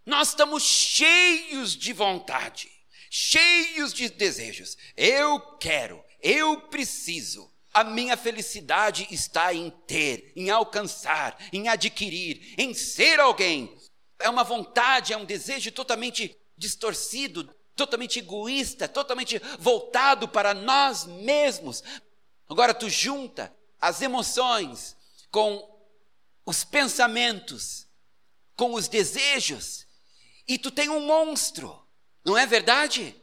Nós 0.07 0.29
estamos 0.29 0.63
cheios 0.63 1.77
de 1.77 1.93
vontade, 1.93 2.71
cheios 3.11 3.93
de 3.93 4.09
desejos. 4.09 4.77
Eu 4.97 5.41
quero, 5.59 6.03
eu 6.23 6.63
preciso. 6.69 7.53
A 7.77 7.85
minha 7.85 8.17
felicidade 8.17 9.07
está 9.11 9.53
em 9.53 9.69
ter, 9.69 10.33
em 10.35 10.49
alcançar, 10.49 11.37
em 11.53 11.69
adquirir, 11.69 12.55
em 12.57 12.73
ser 12.73 13.21
alguém. 13.21 13.77
É 14.19 14.31
uma 14.31 14.43
vontade, 14.43 15.13
é 15.13 15.17
um 15.19 15.27
desejo 15.27 15.71
totalmente 15.71 16.35
distorcido, 16.57 17.45
totalmente 17.75 18.19
egoísta, 18.19 18.89
totalmente 18.89 19.39
voltado 19.59 20.27
para 20.27 20.55
nós 20.55 21.05
mesmos. 21.05 21.85
Agora 22.49 22.73
tu 22.73 22.89
junta 22.89 23.55
as 23.79 24.01
emoções 24.01 24.97
com 25.31 25.79
os 26.47 26.65
pensamentos, 26.65 27.87
com 28.57 28.73
os 28.73 28.89
desejos, 28.89 29.87
e 30.49 30.57
tu 30.57 30.71
tem 30.71 30.89
um 30.89 31.01
monstro, 31.01 31.79
não 32.25 32.39
é 32.39 32.47
verdade? 32.47 33.15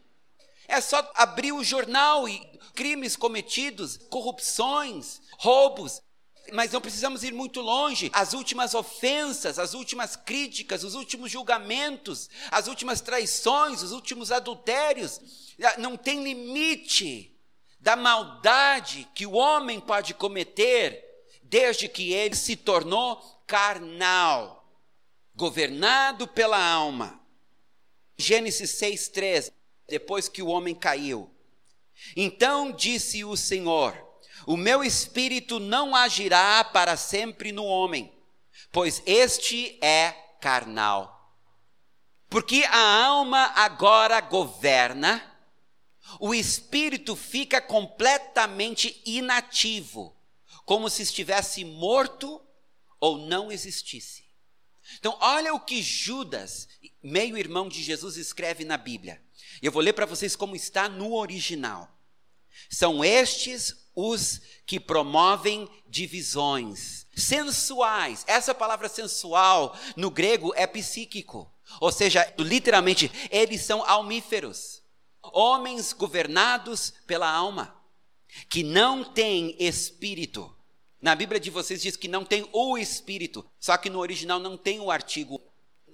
É 0.67 0.79
só 0.82 1.12
abrir 1.15 1.51
o 1.51 1.63
jornal 1.63 2.27
e 2.27 2.39
crimes 2.74 3.15
cometidos, 3.15 3.98
corrupções, 4.10 5.22
roubos, 5.38 6.01
mas 6.51 6.72
não 6.72 6.82
precisamos 6.82 7.24
ir 7.24 7.34
muito 7.34 7.62
longe. 7.62 8.10
As 8.13 8.34
últimas 8.34 8.74
ofensas, 8.74 9.60
as 9.60 9.74
últimas 9.74 10.15
críticas, 10.15 10.84
os 10.84 10.96
últimos 10.96 11.32
julgamentos, 11.32 12.29
as 12.51 12.67
últimas 12.67 13.01
traições, 13.01 13.82
os 13.82 13.91
últimos 13.91 14.32
adultérios, 14.32 15.22
não 15.77 15.96
tem 15.96 16.24
limite 16.24 17.34
da 17.79 17.96
maldade 17.96 19.08
que 19.13 19.25
o 19.25 19.34
homem 19.34 19.79
pode 19.79 20.13
cometer 20.13 21.03
desde 21.43 21.88
que 21.88 22.12
ele 22.13 22.36
se 22.36 22.55
tornou 22.55 23.17
carnal, 23.46 24.67
governado 25.36 26.27
pela 26.27 26.58
alma. 26.58 27.22
Gênesis 28.17 28.72
6:3, 28.72 29.51
depois 29.94 30.28
que 30.28 30.42
o 30.42 30.48
homem 30.48 30.74
caiu. 30.74 31.30
Então 32.16 32.72
disse 32.72 33.24
o 33.24 33.38
Senhor: 33.38 33.96
o 34.48 34.58
meu 34.58 34.84
espírito 34.84 35.60
não 35.60 35.96
agirá 35.96 36.64
para 36.64 36.98
sempre 36.98 37.52
no 37.52 37.64
homem, 37.64 38.12
pois 38.72 39.04
este 39.06 39.78
é 39.84 40.12
carnal. 40.42 41.32
Porque 42.28 42.64
a 42.64 43.06
alma 43.06 43.52
agora 43.56 44.20
governa, 44.20 45.24
o 46.20 46.34
espírito 46.34 47.16
fica 47.16 47.62
completamente 47.62 49.00
inativo, 49.06 50.16
como 50.66 50.90
se 50.90 51.04
estivesse 51.04 51.64
morto 51.64 52.42
ou 53.00 53.20
não 53.20 53.52
existisse. 53.52 54.24
Então, 54.98 55.16
olha 55.22 55.54
o 55.54 55.60
que 55.60 55.82
Judas, 55.82 56.68
meio-irmão 57.02 57.70
de 57.70 57.82
Jesus, 57.82 58.18
escreve 58.18 58.66
na 58.66 58.78
Bíblia. 58.78 59.22
Eu 59.63 59.72
vou 59.72 59.82
ler 59.82 59.93
para 59.93 60.05
vocês 60.05 60.36
como 60.36 60.58
está 60.58 60.89
no 60.89 61.15
original. 61.15 61.89
São 62.70 63.03
estes 63.03 63.88
os 63.96 64.41
que 64.65 64.77
promovem 64.77 65.70
divisões 65.88 67.08
sensuais. 67.15 68.25
Essa 68.27 68.53
palavra 68.53 68.89
sensual 68.89 69.74
no 69.96 70.12
grego 70.12 70.51
é 70.58 70.67
psíquico, 70.67 71.50
ou 71.79 71.93
seja, 71.93 72.32
literalmente, 72.38 73.10
eles 73.32 73.62
são 73.62 73.88
almíferos, 73.88 74.84
homens 75.22 75.93
governados 75.93 76.93
pela 77.08 77.32
alma, 77.32 77.73
que 78.49 78.63
não 78.63 79.13
têm 79.13 79.56
espírito. 79.58 80.54
Na 81.02 81.15
Bíblia 81.15 81.39
de 81.39 81.49
vocês 81.49 81.82
diz 81.82 81.95
que 81.95 82.10
não 82.10 82.26
tem 82.26 82.49
o 82.52 82.78
espírito, 82.78 83.45
só 83.60 83.78
que 83.78 83.89
no 83.89 83.99
original 83.99 84.39
não 84.39 84.58
tem 84.58 84.82
o 84.82 84.91
artigo, 84.91 85.41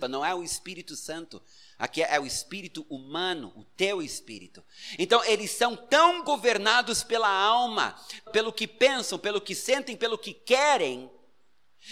não 0.08 0.26
é 0.26 0.34
o 0.34 0.44
Espírito 0.44 0.96
Santo, 0.96 1.42
Aqui 1.80 2.04
é 2.04 2.20
o 2.20 2.26
espírito 2.26 2.86
humano, 2.90 3.54
o 3.56 3.64
teu 3.64 4.02
espírito. 4.02 4.62
Então, 4.98 5.24
eles 5.24 5.52
são 5.52 5.78
tão 5.78 6.26
governados 6.26 7.04
pela 7.04 7.30
alma, 7.30 7.98
pelo 8.34 8.52
que 8.52 8.68
pensam, 8.68 9.18
pelo 9.18 9.40
que 9.40 9.56
sentem, 9.56 9.96
pelo 9.96 10.18
que 10.18 10.34
querem, 10.34 11.10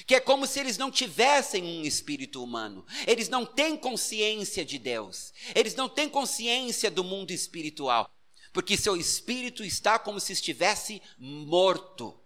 que 0.06 0.14
é 0.14 0.20
como 0.20 0.46
se 0.46 0.60
eles 0.60 0.78
não 0.78 0.92
tivessem 0.92 1.64
um 1.64 1.84
espírito 1.84 2.44
humano. 2.44 2.86
Eles 3.08 3.30
não 3.30 3.46
têm 3.46 3.78
consciência 3.78 4.66
de 4.66 4.78
Deus. 4.78 5.34
Eles 5.56 5.74
não 5.74 5.88
têm 5.88 6.10
consciência 6.10 6.92
do 6.92 7.02
mundo 7.02 7.32
espiritual. 7.32 8.12
Porque 8.52 8.76
seu 8.76 8.98
espírito 8.98 9.64
está 9.64 9.98
como 9.98 10.20
se 10.20 10.34
estivesse 10.34 11.02
morto. 11.18 12.20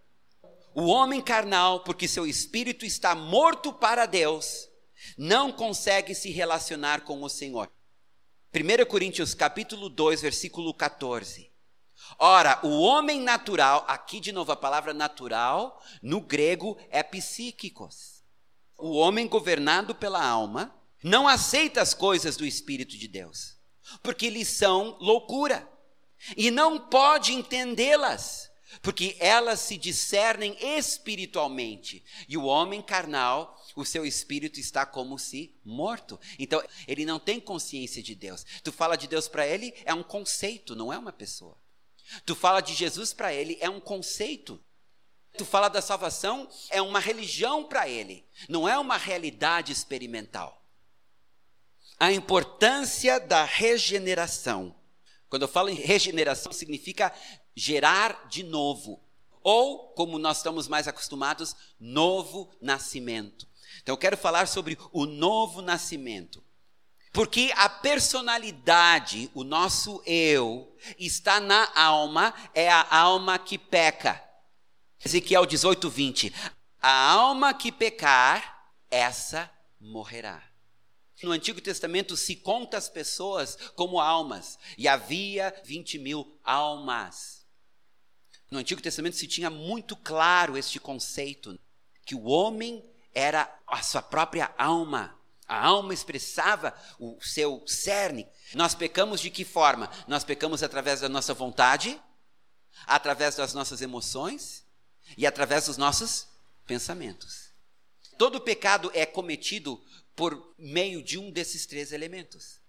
O 0.73 0.87
homem 0.87 1.21
carnal, 1.21 1.81
porque 1.83 2.07
seu 2.07 2.25
espírito 2.25 2.85
está 2.85 3.13
morto 3.13 3.71
para 3.71 4.07
Deus, 4.07 4.70
não 5.17 5.51
consegue 5.51 6.13
se 6.15 6.31
relacionar 6.31 7.01
com 7.01 7.21
o 7.23 7.29
Senhor. 7.29 7.71
1 8.53 8.85
Coríntios 8.85 9.33
capítulo 9.33 9.89
2, 9.89 10.21
versículo 10.21 10.73
14. 10.73 11.51
Ora, 12.19 12.59
o 12.63 12.81
homem 12.81 13.21
natural, 13.21 13.85
aqui 13.87 14.19
de 14.19 14.31
novo 14.31 14.51
a 14.51 14.57
palavra 14.57 14.93
natural, 14.93 15.81
no 16.01 16.19
grego 16.19 16.77
é 16.89 17.01
psíquicos. 17.01 18.23
O 18.77 18.97
homem 18.97 19.27
governado 19.27 19.95
pela 19.95 20.23
alma 20.23 20.75
não 21.03 21.27
aceita 21.27 21.81
as 21.81 21.93
coisas 21.93 22.35
do 22.35 22.45
Espírito 22.45 22.97
de 22.97 23.07
Deus, 23.07 23.57
porque 24.03 24.29
lhes 24.29 24.47
são 24.47 24.97
loucura, 24.99 25.67
e 26.35 26.51
não 26.51 26.77
pode 26.77 27.33
entendê-las, 27.33 28.51
porque 28.81 29.15
elas 29.19 29.59
se 29.59 29.77
discernem 29.77 30.55
espiritualmente, 30.59 32.03
e 32.27 32.37
o 32.37 32.45
homem 32.45 32.81
carnal 32.81 33.55
o 33.75 33.85
seu 33.85 34.05
espírito 34.05 34.59
está 34.59 34.85
como 34.85 35.17
se 35.17 35.55
morto. 35.63 36.19
Então, 36.37 36.61
ele 36.87 37.05
não 37.05 37.19
tem 37.19 37.39
consciência 37.39 38.01
de 38.01 38.15
Deus. 38.15 38.45
Tu 38.63 38.71
fala 38.71 38.95
de 38.95 39.07
Deus 39.07 39.27
para 39.27 39.47
ele, 39.47 39.73
é 39.85 39.93
um 39.93 40.03
conceito, 40.03 40.75
não 40.75 40.91
é 40.91 40.97
uma 40.97 41.13
pessoa. 41.13 41.57
Tu 42.25 42.35
fala 42.35 42.61
de 42.61 42.73
Jesus 42.73 43.13
para 43.13 43.33
ele, 43.33 43.57
é 43.61 43.69
um 43.69 43.79
conceito. 43.79 44.63
Tu 45.37 45.45
fala 45.45 45.69
da 45.69 45.81
salvação, 45.81 46.49
é 46.69 46.81
uma 46.81 46.99
religião 46.99 47.63
para 47.63 47.87
ele, 47.87 48.25
não 48.49 48.67
é 48.67 48.77
uma 48.77 48.97
realidade 48.97 49.71
experimental. 49.71 50.61
A 51.97 52.11
importância 52.11 53.19
da 53.19 53.45
regeneração. 53.45 54.75
Quando 55.29 55.43
eu 55.43 55.47
falo 55.47 55.69
em 55.69 55.75
regeneração, 55.75 56.51
significa 56.51 57.13
gerar 57.55 58.27
de 58.27 58.43
novo. 58.43 59.01
Ou, 59.43 59.93
como 59.93 60.19
nós 60.19 60.37
estamos 60.37 60.67
mais 60.67 60.87
acostumados, 60.87 61.55
novo 61.79 62.51
nascimento. 62.59 63.47
Então 63.81 63.93
eu 63.93 63.97
quero 63.97 64.17
falar 64.17 64.47
sobre 64.47 64.77
o 64.91 65.05
novo 65.05 65.61
nascimento. 65.61 66.43
Porque 67.11 67.51
a 67.57 67.67
personalidade, 67.67 69.29
o 69.33 69.43
nosso 69.43 70.01
eu, 70.05 70.73
está 70.97 71.41
na 71.41 71.69
alma, 71.75 72.33
é 72.53 72.69
a 72.69 72.87
alma 72.89 73.37
que 73.37 73.57
peca. 73.57 74.23
Ezequiel 75.03 75.45
18, 75.45 75.89
20. 75.89 76.33
A 76.81 77.11
alma 77.11 77.53
que 77.53 77.71
pecar, 77.71 78.73
essa 78.89 79.51
morrerá. 79.79 80.41
No 81.23 81.31
Antigo 81.31 81.61
Testamento 81.61 82.17
se 82.17 82.35
conta 82.35 82.77
as 82.77 82.89
pessoas 82.89 83.55
como 83.75 83.99
almas, 83.99 84.57
e 84.77 84.87
havia 84.87 85.53
20 85.65 85.99
mil 85.99 86.39
almas. 86.43 87.45
No 88.49 88.59
Antigo 88.59 88.81
Testamento 88.81 89.15
se 89.15 89.27
tinha 89.27 89.49
muito 89.49 89.95
claro 89.95 90.57
este 90.57 90.79
conceito, 90.79 91.59
que 92.05 92.15
o 92.15 92.23
homem 92.23 92.83
era 93.13 93.53
a 93.67 93.81
sua 93.81 94.01
própria 94.01 94.53
alma. 94.57 95.17
A 95.47 95.65
alma 95.65 95.93
expressava 95.93 96.73
o 96.97 97.19
seu 97.21 97.61
cerne. 97.67 98.27
Nós 98.53 98.73
pecamos 98.73 99.19
de 99.19 99.29
que 99.29 99.43
forma? 99.43 99.89
Nós 100.07 100.23
pecamos 100.23 100.63
através 100.63 101.01
da 101.01 101.09
nossa 101.09 101.33
vontade, 101.33 102.01
através 102.87 103.35
das 103.35 103.53
nossas 103.53 103.81
emoções 103.81 104.65
e 105.17 105.27
através 105.27 105.65
dos 105.65 105.75
nossos 105.75 106.27
pensamentos. 106.65 107.51
Todo 108.17 108.39
pecado 108.39 108.89
é 108.93 109.05
cometido 109.05 109.83
por 110.15 110.53
meio 110.57 111.03
de 111.03 111.17
um 111.17 111.29
desses 111.29 111.65
três 111.65 111.91
elementos. 111.91 112.61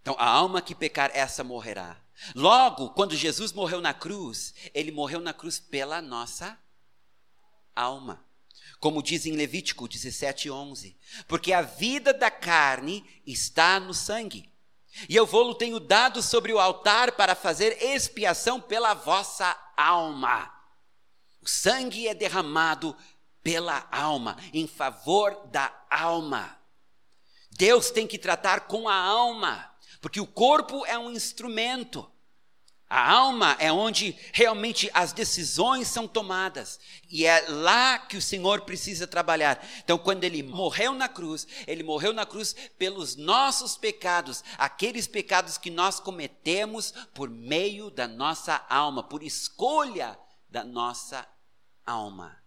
Então, 0.00 0.16
a 0.18 0.26
alma 0.26 0.62
que 0.62 0.74
pecar, 0.74 1.10
essa 1.12 1.44
morrerá. 1.44 2.00
Logo, 2.34 2.90
quando 2.90 3.14
Jesus 3.14 3.52
morreu 3.52 3.80
na 3.80 3.92
cruz, 3.92 4.54
ele 4.72 4.90
morreu 4.90 5.20
na 5.20 5.34
cruz 5.34 5.58
pela 5.60 6.00
nossa 6.00 6.58
alma 7.76 8.27
como 8.80 9.02
diz 9.02 9.26
em 9.26 9.32
Levítico 9.32 9.88
17:11, 9.88 10.96
porque 11.26 11.52
a 11.52 11.62
vida 11.62 12.12
da 12.12 12.30
carne 12.30 13.04
está 13.26 13.80
no 13.80 13.92
sangue. 13.92 14.48
E 15.08 15.14
eu 15.14 15.26
vou-lo 15.26 15.54
tenho 15.54 15.78
dado 15.78 16.22
sobre 16.22 16.52
o 16.52 16.58
altar 16.58 17.12
para 17.12 17.34
fazer 17.34 17.76
expiação 17.82 18.60
pela 18.60 18.94
vossa 18.94 19.56
alma. 19.76 20.52
O 21.40 21.48
sangue 21.48 22.08
é 22.08 22.14
derramado 22.14 22.96
pela 23.42 23.86
alma, 23.90 24.36
em 24.52 24.66
favor 24.66 25.46
da 25.48 25.72
alma. 25.88 26.58
Deus 27.50 27.90
tem 27.90 28.06
que 28.06 28.18
tratar 28.18 28.60
com 28.62 28.88
a 28.88 28.94
alma, 28.94 29.72
Porque 30.00 30.20
o 30.20 30.26
corpo 30.26 30.86
é 30.86 30.96
um 30.96 31.10
instrumento. 31.10 32.08
A 32.90 33.12
alma 33.12 33.54
é 33.58 33.70
onde 33.70 34.16
realmente 34.32 34.90
as 34.94 35.12
decisões 35.12 35.88
são 35.88 36.08
tomadas. 36.08 36.80
E 37.10 37.26
é 37.26 37.44
lá 37.48 37.98
que 37.98 38.16
o 38.16 38.22
Senhor 38.22 38.62
precisa 38.62 39.06
trabalhar. 39.06 39.62
Então, 39.84 39.98
quando 39.98 40.24
ele 40.24 40.42
morreu 40.42 40.94
na 40.94 41.06
cruz, 41.06 41.46
ele 41.66 41.82
morreu 41.82 42.14
na 42.14 42.24
cruz 42.24 42.54
pelos 42.78 43.14
nossos 43.14 43.76
pecados, 43.76 44.42
aqueles 44.56 45.06
pecados 45.06 45.58
que 45.58 45.70
nós 45.70 46.00
cometemos 46.00 46.92
por 47.12 47.28
meio 47.28 47.90
da 47.90 48.08
nossa 48.08 48.64
alma, 48.70 49.02
por 49.02 49.22
escolha 49.22 50.18
da 50.48 50.64
nossa 50.64 51.28
alma. 51.84 52.38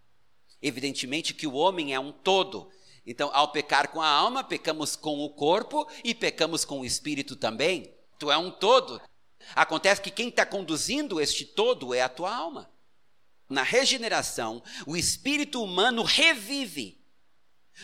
Evidentemente 0.60 1.36
que 1.36 1.46
o 1.46 1.54
homem 1.54 1.94
é 1.94 2.00
um 2.00 2.12
todo. 2.12 2.68
Então, 3.06 3.30
ao 3.32 3.52
pecar 3.52 3.90
com 3.90 4.02
a 4.02 4.08
alma, 4.08 4.44
pecamos 4.44 4.96
com 4.96 5.20
o 5.20 5.30
corpo 5.30 5.88
e 6.04 6.16
pecamos 6.16 6.66
com 6.66 6.80
o 6.80 6.86
espírito 6.86 7.36
também. 7.36 7.94
Tu 8.18 8.32
é 8.32 8.38
um 8.38 8.50
todo. 8.50 9.02
Acontece 9.56 10.02
que 10.02 10.12
quem 10.12 10.30
está 10.30 10.46
conduzindo 10.46 11.20
este 11.20 11.46
todo 11.46 11.94
é 11.94 12.02
a 12.02 12.10
tua 12.10 12.34
alma. 12.34 12.70
Na 13.50 13.64
regeneração, 13.64 14.64
o 14.86 14.96
espírito 14.96 15.62
humano 15.62 16.04
revive, 16.04 17.04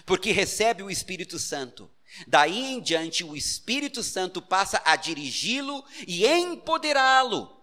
porque 0.06 0.32
recebe 0.32 0.82
o 0.82 0.90
Espírito 0.90 1.38
Santo. 1.38 1.90
Daí 2.26 2.74
em 2.74 2.82
diante, 2.82 3.24
o 3.24 3.36
Espírito 3.36 4.02
Santo 4.02 4.42
passa 4.42 4.82
a 4.86 4.96
dirigi-lo 4.96 5.84
e 6.08 6.26
empoderá-lo. 6.26 7.58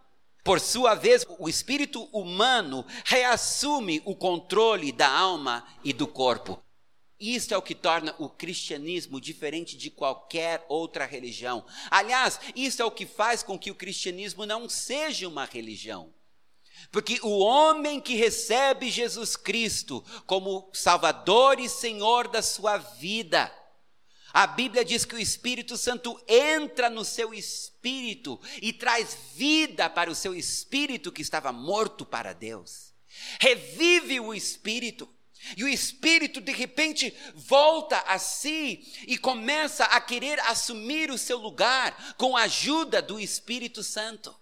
Por 0.44 0.60
sua 0.60 0.94
vez, 0.94 1.24
o 1.38 1.48
espírito 1.48 2.04
humano 2.12 2.84
reassume 3.06 4.02
o 4.04 4.14
controle 4.14 4.92
da 4.92 5.08
alma 5.08 5.66
e 5.82 5.90
do 5.90 6.06
corpo. 6.06 6.62
Isso 7.18 7.54
é 7.54 7.56
o 7.56 7.62
que 7.62 7.74
torna 7.74 8.14
o 8.18 8.28
cristianismo 8.28 9.20
diferente 9.20 9.76
de 9.76 9.90
qualquer 9.90 10.64
outra 10.68 11.06
religião. 11.06 11.64
Aliás, 11.90 12.40
isso 12.56 12.82
é 12.82 12.84
o 12.84 12.90
que 12.90 13.06
faz 13.06 13.42
com 13.42 13.58
que 13.58 13.70
o 13.70 13.74
cristianismo 13.74 14.44
não 14.44 14.68
seja 14.68 15.28
uma 15.28 15.44
religião. 15.44 16.12
Porque 16.90 17.18
o 17.22 17.38
homem 17.38 18.00
que 18.00 18.14
recebe 18.14 18.90
Jesus 18.90 19.36
Cristo 19.36 20.04
como 20.26 20.68
Salvador 20.72 21.58
e 21.60 21.68
Senhor 21.68 22.28
da 22.28 22.42
sua 22.42 22.76
vida, 22.76 23.52
a 24.32 24.48
Bíblia 24.48 24.84
diz 24.84 25.04
que 25.04 25.14
o 25.14 25.18
Espírito 25.18 25.76
Santo 25.76 26.20
entra 26.26 26.90
no 26.90 27.04
seu 27.04 27.32
espírito 27.32 28.40
e 28.60 28.72
traz 28.72 29.16
vida 29.34 29.88
para 29.88 30.10
o 30.10 30.14
seu 30.14 30.34
espírito 30.34 31.12
que 31.12 31.22
estava 31.22 31.52
morto 31.52 32.04
para 32.04 32.32
Deus. 32.32 32.92
Revive 33.38 34.18
o 34.18 34.34
espírito. 34.34 35.08
E 35.56 35.64
o 35.64 35.68
espírito 35.68 36.40
de 36.40 36.52
repente 36.52 37.14
volta 37.34 37.98
a 38.00 38.18
si 38.18 38.84
e 39.06 39.18
começa 39.18 39.84
a 39.84 40.00
querer 40.00 40.40
assumir 40.40 41.10
o 41.10 41.18
seu 41.18 41.38
lugar 41.38 42.14
com 42.16 42.36
a 42.36 42.42
ajuda 42.42 43.02
do 43.02 43.20
Espírito 43.20 43.82
Santo. 43.82 44.34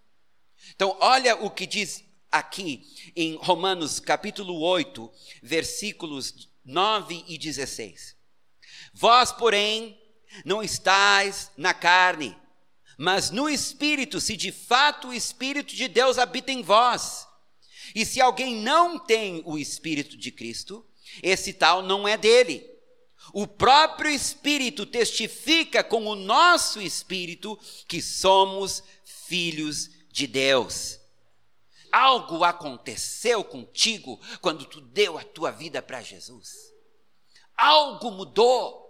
Então, 0.75 0.97
olha 1.01 1.37
o 1.37 1.51
que 1.51 1.67
diz 1.67 2.05
aqui 2.31 2.87
em 3.15 3.37
Romanos 3.37 4.01
capítulo 4.01 4.61
8, 4.61 5.13
versículos 5.43 6.49
9 6.65 7.25
e 7.27 7.37
16. 7.37 8.17
Vós, 8.95 9.33
porém, 9.33 10.01
não 10.45 10.63
estáis 10.63 11.51
na 11.57 11.75
carne, 11.75 12.37
mas 12.97 13.31
no 13.31 13.49
espírito, 13.49 14.21
se 14.21 14.37
de 14.37 14.53
fato 14.53 15.09
o 15.09 15.13
espírito 15.13 15.75
de 15.75 15.89
Deus 15.89 16.19
habita 16.19 16.53
em 16.53 16.63
vós. 16.63 17.27
E 17.95 18.07
se 18.07 18.21
alguém 18.21 18.57
não 18.57 18.99
tem 18.99 19.43
o 19.45 19.59
espírito 19.59 20.17
de 20.17 20.31
Cristo, 20.31 20.87
esse 21.23 21.53
tal 21.53 21.83
não 21.83 22.07
é 22.07 22.17
dele. 22.17 22.71
O 23.33 23.47
próprio 23.47 24.11
Espírito 24.11 24.85
testifica 24.85 25.83
com 25.83 26.07
o 26.07 26.15
nosso 26.15 26.81
espírito 26.81 27.59
que 27.89 28.03
somos 28.03 28.83
filhos 29.05 29.91
de 30.11 30.27
Deus. 30.27 30.99
Algo 31.91 32.45
aconteceu 32.45 33.43
contigo 33.43 34.21
quando 34.41 34.65
tu 34.65 34.81
deu 34.81 35.19
a 35.19 35.25
tua 35.25 35.51
vida 35.51 35.81
para 35.81 36.03
Jesus. 36.03 36.73
Algo 37.57 38.11
mudou. 38.11 38.83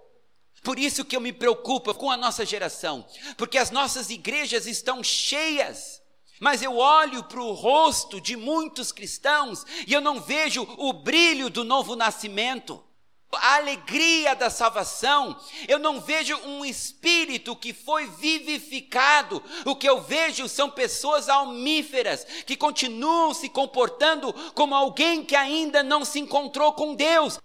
Por 0.62 0.78
isso 0.78 1.04
que 1.04 1.16
eu 1.16 1.20
me 1.20 1.32
preocupo 1.32 1.92
com 1.94 2.10
a 2.10 2.16
nossa 2.16 2.46
geração, 2.46 3.04
porque 3.36 3.58
as 3.58 3.70
nossas 3.70 4.10
igrejas 4.10 4.66
estão 4.66 5.02
cheias 5.02 6.01
mas 6.42 6.60
eu 6.60 6.76
olho 6.76 7.22
para 7.22 7.40
o 7.40 7.52
rosto 7.52 8.20
de 8.20 8.34
muitos 8.34 8.90
cristãos 8.90 9.64
e 9.86 9.92
eu 9.92 10.00
não 10.00 10.20
vejo 10.20 10.66
o 10.76 10.92
brilho 10.92 11.48
do 11.48 11.62
novo 11.62 11.94
nascimento, 11.94 12.82
a 13.30 13.54
alegria 13.54 14.34
da 14.34 14.50
salvação, 14.50 15.38
eu 15.68 15.78
não 15.78 16.00
vejo 16.00 16.36
um 16.38 16.64
espírito 16.64 17.54
que 17.54 17.72
foi 17.72 18.08
vivificado. 18.08 19.40
O 19.64 19.76
que 19.76 19.88
eu 19.88 20.02
vejo 20.02 20.48
são 20.48 20.68
pessoas 20.68 21.28
almíferas 21.28 22.24
que 22.44 22.56
continuam 22.56 23.32
se 23.32 23.48
comportando 23.48 24.32
como 24.52 24.74
alguém 24.74 25.24
que 25.24 25.36
ainda 25.36 25.80
não 25.80 26.04
se 26.04 26.18
encontrou 26.18 26.72
com 26.72 26.96
Deus. 26.96 27.38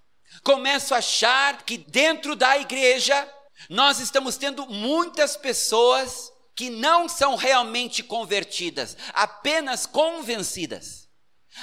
Começo 0.44 0.96
a 0.96 0.98
achar 0.98 1.62
que 1.62 1.78
dentro 1.78 2.36
da 2.36 2.58
igreja 2.58 3.32
nós 3.70 4.00
estamos 4.00 4.38
tendo 4.38 4.66
muitas 4.66 5.38
pessoas 5.38 6.36
que 6.58 6.72
não 6.72 7.08
são 7.08 7.36
realmente 7.36 8.02
convertidas, 8.02 8.98
apenas 9.14 9.86
convencidas. 9.86 11.08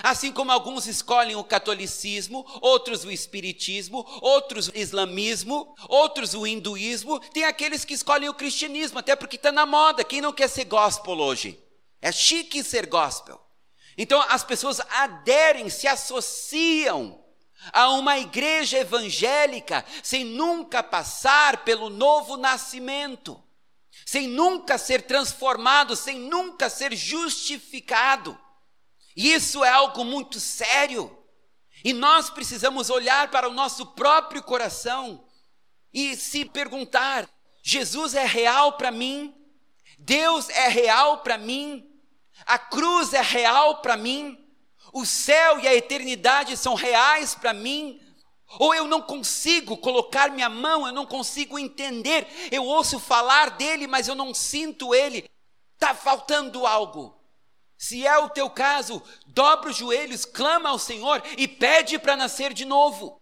Assim 0.05 0.31
como 0.31 0.53
alguns 0.53 0.87
escolhem 0.87 1.35
o 1.35 1.43
catolicismo, 1.43 2.47
outros 2.63 3.05
o 3.05 3.11
espiritismo, 3.11 4.07
outros 4.23 4.69
o 4.69 4.77
islamismo, 4.77 5.75
outros 5.89 6.33
o 6.33 6.47
hinduísmo, 6.47 7.19
tem 7.31 7.45
aqueles 7.45 7.85
que 7.85 7.95
escolhem 7.95 8.29
o 8.29 8.35
cristianismo, 8.35 9.01
até 9.01 9.17
porque 9.17 9.35
está 9.35 9.51
na 9.51 9.67
moda. 9.67 10.05
Quem 10.05 10.21
não 10.21 10.33
quer 10.33 10.49
ser 10.49 10.65
gospel 10.65 11.19
hoje? 11.19 11.61
É 12.01 12.13
chique 12.13 12.63
ser 12.63 12.87
gospel. 12.87 13.41
Então 13.99 14.25
as 14.29 14.45
pessoas 14.45 14.81
aderem, 14.91 15.69
se 15.71 15.89
associam 15.89 17.21
a 17.73 17.91
uma 17.91 18.17
igreja 18.17 18.79
evangélica 18.79 19.85
sem 20.05 20.25
nunca 20.25 20.85
passar 20.85 21.65
pelo 21.65 21.91
novo 21.91 22.37
nascimento 22.37 23.43
sem 24.15 24.29
nunca 24.29 24.79
ser 24.79 25.03
transformado, 25.03 25.97
sem 25.97 26.21
nunca 26.21 26.71
ser 26.71 26.95
justificado. 26.95 28.41
Isso 29.17 29.65
é 29.65 29.71
algo 29.71 30.05
muito 30.05 30.39
sério. 30.39 31.19
E 31.85 31.93
nós 31.93 32.31
precisamos 32.31 32.91
olhar 32.91 33.29
para 33.33 33.49
o 33.49 33.53
nosso 33.53 33.87
próprio 33.87 34.41
coração 34.41 35.27
e 35.93 36.15
se 36.15 36.45
perguntar: 36.45 37.29
Jesus 37.61 38.15
é 38.15 38.25
real 38.25 38.75
para 38.75 38.93
mim? 38.93 39.35
Deus 39.99 40.49
é 40.49 40.69
real 40.69 41.19
para 41.19 41.37
mim? 41.37 41.85
A 42.47 42.57
cruz 42.57 43.13
é 43.15 43.21
real 43.21 43.83
para 43.83 43.97
mim? 43.97 44.39
O 44.93 45.05
céu 45.05 45.59
e 45.59 45.67
a 45.67 45.75
eternidade 45.75 46.57
são 46.57 46.75
reais 46.75 47.35
para 47.35 47.53
mim? 47.53 48.01
Ou 48.59 48.75
eu 48.75 48.87
não 48.87 49.03
consigo 49.03 49.77
colocar 49.77 50.31
minha 50.31 50.49
mão, 50.49 50.87
eu 50.87 50.93
não 50.93 51.07
consigo 51.07 51.59
entender. 51.59 52.27
Eu 52.51 52.65
ouço 52.65 52.99
falar 52.99 53.51
dele, 53.51 53.87
mas 53.87 54.09
eu 54.09 54.15
não 54.15 54.33
sinto 54.33 54.95
ele. 54.95 55.29
Está 55.75 55.95
faltando 55.95 56.67
algo. 56.67 57.15
Se 57.77 58.07
é 58.07 58.17
o 58.19 58.29
teu 58.29 58.49
caso, 58.49 59.03
dobra 59.27 59.71
os 59.71 59.77
joelhos, 59.77 60.25
clama 60.25 60.71
ao 60.71 60.79
Senhor 60.79 61.23
e 61.37 61.47
pede 61.47 61.99
para 61.99 62.17
nascer 62.17 62.53
de 62.53 62.65
novo. 62.65 63.21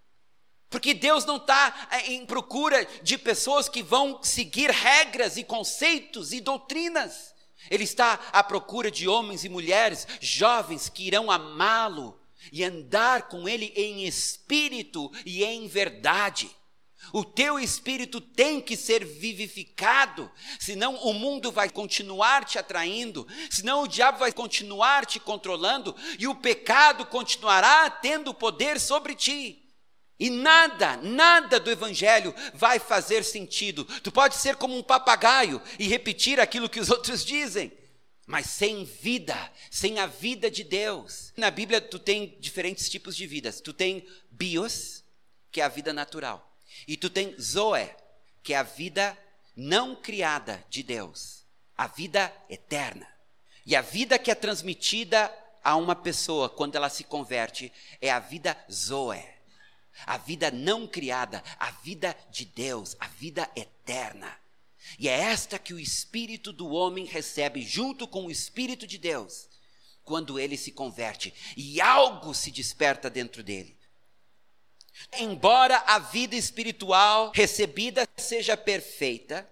Porque 0.70 0.94
Deus 0.94 1.24
não 1.24 1.36
está 1.36 1.88
é, 1.90 2.12
em 2.12 2.24
procura 2.24 2.86
de 3.02 3.18
pessoas 3.18 3.68
que 3.68 3.82
vão 3.82 4.22
seguir 4.22 4.70
regras 4.70 5.36
e 5.36 5.44
conceitos 5.44 6.32
e 6.32 6.40
doutrinas. 6.40 7.34
Ele 7.70 7.84
está 7.84 8.18
à 8.32 8.42
procura 8.42 8.90
de 8.90 9.08
homens 9.08 9.44
e 9.44 9.48
mulheres 9.48 10.06
jovens 10.20 10.88
que 10.88 11.06
irão 11.06 11.30
amá-lo 11.30 12.18
e 12.50 12.64
andar 12.64 13.28
com 13.28 13.48
Ele 13.48 13.72
em 13.76 14.04
espírito 14.04 15.10
e 15.24 15.44
em 15.44 15.66
verdade. 15.68 16.50
O 17.12 17.24
teu 17.24 17.58
espírito 17.58 18.20
tem 18.20 18.60
que 18.60 18.76
ser 18.76 19.04
vivificado, 19.04 20.30
senão 20.60 20.94
o 20.96 21.12
mundo 21.12 21.50
vai 21.50 21.68
continuar 21.68 22.44
te 22.44 22.58
atraindo, 22.58 23.26
senão 23.50 23.82
o 23.82 23.88
diabo 23.88 24.18
vai 24.18 24.32
continuar 24.32 25.04
te 25.04 25.18
controlando 25.18 25.96
e 26.18 26.28
o 26.28 26.34
pecado 26.34 27.04
continuará 27.06 27.90
tendo 27.90 28.32
poder 28.32 28.78
sobre 28.78 29.14
ti. 29.14 29.58
E 30.18 30.30
nada, 30.30 30.96
nada 30.98 31.58
do 31.58 31.70
evangelho 31.70 32.32
vai 32.54 32.78
fazer 32.78 33.24
sentido. 33.24 33.84
Tu 34.02 34.12
pode 34.12 34.36
ser 34.36 34.54
como 34.54 34.78
um 34.78 34.82
papagaio 34.82 35.60
e 35.80 35.88
repetir 35.88 36.38
aquilo 36.38 36.68
que 36.68 36.78
os 36.78 36.88
outros 36.90 37.24
dizem, 37.24 37.72
mas 38.26 38.46
sem 38.46 38.84
vida, 38.84 39.52
sem 39.70 39.98
a 39.98 40.06
vida 40.06 40.50
de 40.50 40.64
Deus. 40.64 41.32
Na 41.36 41.50
Bíblia 41.50 41.80
tu 41.80 41.98
tem 41.98 42.36
diferentes 42.40 42.88
tipos 42.88 43.16
de 43.16 43.26
vidas. 43.26 43.60
Tu 43.60 43.72
tem 43.72 44.06
bios, 44.30 45.04
que 45.50 45.60
é 45.60 45.64
a 45.64 45.68
vida 45.68 45.92
natural, 45.92 46.56
e 46.86 46.96
tu 46.96 47.10
tem 47.10 47.38
zoe, 47.38 47.90
que 48.42 48.54
é 48.54 48.56
a 48.56 48.62
vida 48.62 49.16
não 49.54 49.94
criada 49.94 50.64
de 50.70 50.82
Deus, 50.82 51.44
a 51.76 51.86
vida 51.86 52.32
eterna. 52.48 53.06
E 53.64 53.76
a 53.76 53.80
vida 53.80 54.18
que 54.18 54.30
é 54.30 54.34
transmitida 54.34 55.32
a 55.62 55.76
uma 55.76 55.94
pessoa 55.94 56.48
quando 56.48 56.74
ela 56.74 56.88
se 56.88 57.04
converte 57.04 57.72
é 58.00 58.10
a 58.10 58.18
vida 58.18 58.56
zoe, 58.70 59.22
a 60.06 60.16
vida 60.16 60.50
não 60.50 60.86
criada, 60.86 61.42
a 61.58 61.70
vida 61.70 62.16
de 62.30 62.44
Deus, 62.44 62.96
a 62.98 63.06
vida 63.06 63.48
eterna. 63.54 64.41
E 64.98 65.08
é 65.08 65.18
esta 65.18 65.58
que 65.58 65.74
o 65.74 65.80
espírito 65.80 66.52
do 66.52 66.70
homem 66.70 67.04
recebe 67.04 67.62
junto 67.62 68.06
com 68.06 68.26
o 68.26 68.30
espírito 68.30 68.86
de 68.86 68.98
Deus, 68.98 69.48
quando 70.04 70.38
ele 70.38 70.56
se 70.56 70.72
converte 70.72 71.32
e 71.56 71.80
algo 71.80 72.34
se 72.34 72.50
desperta 72.50 73.08
dentro 73.08 73.42
dele. 73.42 73.76
Embora 75.18 75.78
a 75.86 75.98
vida 75.98 76.36
espiritual 76.36 77.32
recebida 77.34 78.06
seja 78.16 78.56
perfeita, 78.56 79.48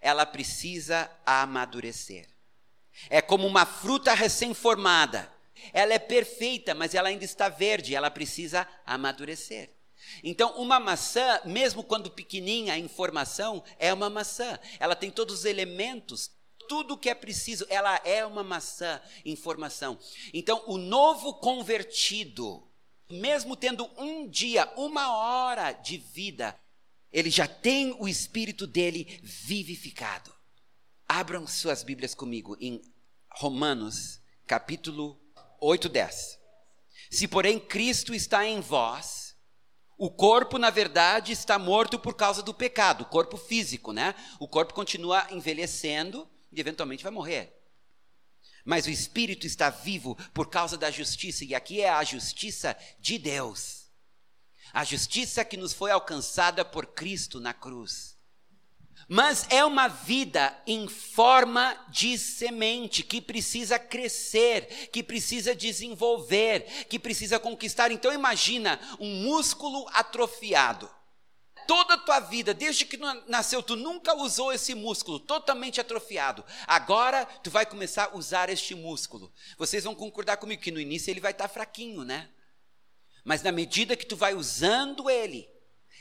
ela 0.00 0.26
precisa 0.26 1.10
amadurecer. 1.24 2.28
É 3.08 3.22
como 3.22 3.46
uma 3.46 3.64
fruta 3.64 4.12
recém-formada. 4.14 5.32
Ela 5.72 5.94
é 5.94 5.98
perfeita, 5.98 6.74
mas 6.74 6.94
ela 6.94 7.08
ainda 7.08 7.24
está 7.24 7.48
verde, 7.48 7.94
ela 7.94 8.10
precisa 8.10 8.68
amadurecer. 8.84 9.70
Então, 10.22 10.52
uma 10.56 10.80
maçã, 10.80 11.40
mesmo 11.44 11.82
quando 11.82 12.10
pequenininha 12.10 12.76
em 12.76 12.88
formação, 12.88 13.62
é 13.78 13.92
uma 13.92 14.10
maçã. 14.10 14.58
Ela 14.78 14.94
tem 14.94 15.10
todos 15.10 15.40
os 15.40 15.44
elementos, 15.44 16.30
tudo 16.68 16.94
o 16.94 16.98
que 16.98 17.10
é 17.10 17.14
preciso, 17.14 17.66
ela 17.68 18.00
é 18.04 18.24
uma 18.24 18.42
maçã 18.42 19.00
em 19.24 19.36
formação. 19.36 19.98
Então, 20.32 20.62
o 20.66 20.78
novo 20.78 21.34
convertido, 21.34 22.66
mesmo 23.10 23.56
tendo 23.56 23.88
um 23.98 24.28
dia, 24.28 24.70
uma 24.76 25.16
hora 25.16 25.72
de 25.72 25.98
vida, 25.98 26.58
ele 27.12 27.30
já 27.30 27.46
tem 27.46 27.94
o 27.98 28.08
espírito 28.08 28.66
dele 28.66 29.20
vivificado. 29.22 30.32
Abram 31.06 31.46
suas 31.46 31.82
Bíblias 31.82 32.14
comigo 32.14 32.56
em 32.58 32.80
Romanos, 33.30 34.20
capítulo 34.46 35.20
8, 35.60 35.88
10. 35.88 36.38
Se, 37.10 37.28
porém, 37.28 37.60
Cristo 37.60 38.14
está 38.14 38.46
em 38.46 38.60
vós, 38.60 39.21
o 40.02 40.10
corpo, 40.10 40.58
na 40.58 40.68
verdade, 40.68 41.30
está 41.30 41.56
morto 41.60 41.96
por 41.96 42.16
causa 42.16 42.42
do 42.42 42.52
pecado, 42.52 43.02
o 43.02 43.06
corpo 43.06 43.36
físico, 43.36 43.92
né? 43.92 44.16
O 44.40 44.48
corpo 44.48 44.74
continua 44.74 45.28
envelhecendo 45.30 46.28
e 46.50 46.58
eventualmente 46.58 47.04
vai 47.04 47.12
morrer. 47.12 47.56
Mas 48.64 48.84
o 48.86 48.90
espírito 48.90 49.46
está 49.46 49.70
vivo 49.70 50.16
por 50.34 50.50
causa 50.50 50.76
da 50.76 50.90
justiça, 50.90 51.44
e 51.44 51.54
aqui 51.54 51.80
é 51.80 51.88
a 51.88 52.02
justiça 52.02 52.76
de 52.98 53.16
Deus. 53.16 53.92
A 54.72 54.82
justiça 54.82 55.44
que 55.44 55.56
nos 55.56 55.72
foi 55.72 55.92
alcançada 55.92 56.64
por 56.64 56.86
Cristo 56.86 57.38
na 57.38 57.54
cruz. 57.54 58.18
Mas 59.08 59.46
é 59.50 59.64
uma 59.64 59.88
vida 59.88 60.56
em 60.66 60.88
forma 60.88 61.76
de 61.88 62.16
semente 62.16 63.02
que 63.02 63.20
precisa 63.20 63.78
crescer, 63.78 64.88
que 64.92 65.02
precisa 65.02 65.54
desenvolver, 65.54 66.86
que 66.88 66.98
precisa 66.98 67.38
conquistar. 67.38 67.90
Então 67.90 68.12
imagina 68.12 68.80
um 68.98 69.22
músculo 69.22 69.86
atrofiado. 69.92 70.88
Toda 71.66 71.94
a 71.94 71.98
tua 71.98 72.20
vida, 72.20 72.52
desde 72.52 72.84
que 72.84 72.98
nasceu, 73.28 73.62
tu 73.62 73.76
nunca 73.76 74.14
usou 74.16 74.52
esse 74.52 74.74
músculo, 74.74 75.20
totalmente 75.20 75.80
atrofiado. 75.80 76.44
Agora 76.66 77.24
tu 77.24 77.50
vai 77.50 77.64
começar 77.64 78.06
a 78.06 78.16
usar 78.16 78.50
este 78.50 78.74
músculo. 78.74 79.32
Vocês 79.56 79.84
vão 79.84 79.94
concordar 79.94 80.38
comigo 80.38 80.62
que 80.62 80.72
no 80.72 80.80
início 80.80 81.10
ele 81.10 81.20
vai 81.20 81.32
estar 81.32 81.48
fraquinho, 81.48 82.04
né? 82.04 82.28
Mas 83.24 83.42
na 83.42 83.52
medida 83.52 83.96
que 83.96 84.06
tu 84.06 84.16
vai 84.16 84.34
usando 84.34 85.08
ele, 85.08 85.48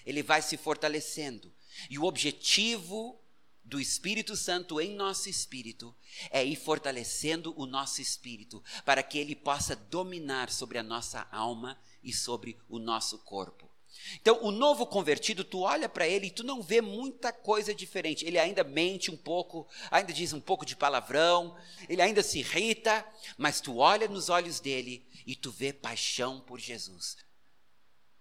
ele 0.06 0.24
vai 0.24 0.42
se 0.42 0.58
fortalecendo. 0.58 1.54
E 1.90 1.98
o 1.98 2.06
objetivo 2.06 3.20
do 3.64 3.80
Espírito 3.80 4.36
Santo 4.36 4.82
em 4.82 4.96
nosso 4.96 5.30
espírito 5.30 5.96
é 6.30 6.44
ir 6.44 6.56
fortalecendo 6.56 7.54
o 7.58 7.66
nosso 7.66 8.02
espírito 8.02 8.64
para 8.84 9.02
que 9.02 9.18
ele 9.18 9.36
possa 9.36 9.76
dominar 9.76 10.50
sobre 10.50 10.78
a 10.78 10.84
nossa 10.84 11.28
alma 11.32 11.80
e 12.04 12.12
sobre 12.12 12.58
o 12.68 12.80
nosso 12.80 13.20
corpo. 13.20 13.70
Então, 14.16 14.40
o 14.42 14.52
novo 14.52 14.86
convertido, 14.86 15.44
tu 15.44 15.60
olha 15.60 15.88
para 15.88 16.08
ele 16.08 16.28
e 16.28 16.32
tu 16.32 16.44
não 16.44 16.62
vê 16.62 16.82
muita 16.82 17.32
coisa 17.32 17.74
diferente. 17.74 18.26
Ele 18.26 18.40
ainda 18.40 18.64
mente 18.64 19.12
um 19.12 19.18
pouco, 19.18 19.68
ainda 19.90 20.12
diz 20.12 20.34
um 20.34 20.42
pouco 20.42 20.66
de 20.66 20.76
palavrão, 20.76 21.56
ele 21.88 22.02
ainda 22.02 22.24
se 22.24 22.40
irrita, 22.40 23.06
mas 23.38 23.62
tu 23.62 23.78
olha 23.78 24.08
nos 24.08 24.30
olhos 24.30 24.60
dele 24.60 25.06
e 25.26 25.36
tu 25.36 25.52
vê 25.52 25.72
paixão 25.72 26.40
por 26.40 26.60
Jesus. 26.60 27.18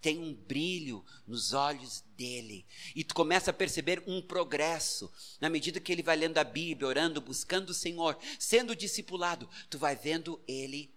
Tem 0.01 0.19
um 0.19 0.35
brilho 0.35 1.05
nos 1.27 1.53
olhos 1.53 2.03
dele. 2.17 2.67
E 2.95 3.05
tu 3.05 3.15
começa 3.15 3.51
a 3.51 3.55
perceber 3.55 4.03
um 4.07 4.23
progresso. 4.23 5.13
Na 5.41 5.51
medida 5.51 5.81
que 5.81 5.93
ele 5.93 6.03
vai 6.03 6.17
lendo 6.17 6.39
a 6.39 6.45
Bíblia, 6.45 6.89
orando, 6.89 7.21
buscando 7.21 7.71
o 7.71 7.75
Senhor, 7.75 8.19
sendo 8.39 8.75
discipulado, 8.75 9.49
tu 9.69 9.79
vai 9.79 9.95
vendo 9.95 10.43
ele 10.49 10.95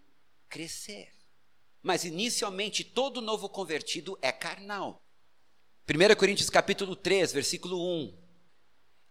crescer. 0.47 1.11
Mas 1.81 2.05
inicialmente 2.05 2.83
todo 2.83 3.21
novo 3.21 3.49
convertido 3.49 4.17
é 4.21 4.31
carnal. 4.31 5.01
1 5.85 6.15
Coríntios 6.15 6.49
capítulo 6.49 6.95
3, 6.95 7.33
versículo 7.33 7.77
1. 7.77 8.23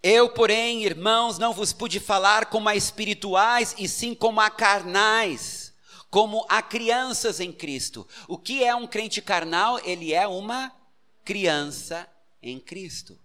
Eu, 0.02 0.30
porém, 0.30 0.82
irmãos, 0.82 1.38
não 1.38 1.52
vos 1.52 1.72
pude 1.72 2.00
falar 2.00 2.46
como 2.46 2.68
a 2.68 2.74
espirituais, 2.74 3.74
e 3.78 3.86
sim 3.86 4.14
como 4.14 4.40
a 4.40 4.50
carnais, 4.50 5.61
como 6.12 6.44
a 6.46 6.60
crianças 6.60 7.40
em 7.40 7.50
Cristo. 7.50 8.06
O 8.28 8.36
que 8.36 8.62
é 8.62 8.74
um 8.74 8.86
crente 8.86 9.22
carnal? 9.22 9.80
Ele 9.82 10.12
é 10.12 10.28
uma 10.28 10.70
criança 11.24 12.06
em 12.42 12.60
Cristo. 12.60 13.18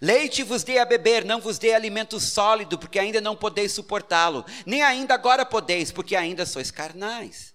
Leite 0.00 0.44
vos 0.44 0.62
dei 0.62 0.78
a 0.78 0.84
beber, 0.84 1.24
não 1.24 1.40
vos 1.40 1.58
dei 1.58 1.74
alimento 1.74 2.20
sólido, 2.20 2.78
porque 2.78 3.00
ainda 3.00 3.20
não 3.20 3.34
podeis 3.34 3.72
suportá-lo, 3.72 4.44
nem 4.64 4.80
ainda 4.80 5.12
agora 5.12 5.44
podeis, 5.44 5.90
porque 5.90 6.14
ainda 6.14 6.46
sois 6.46 6.70
carnais. 6.70 7.52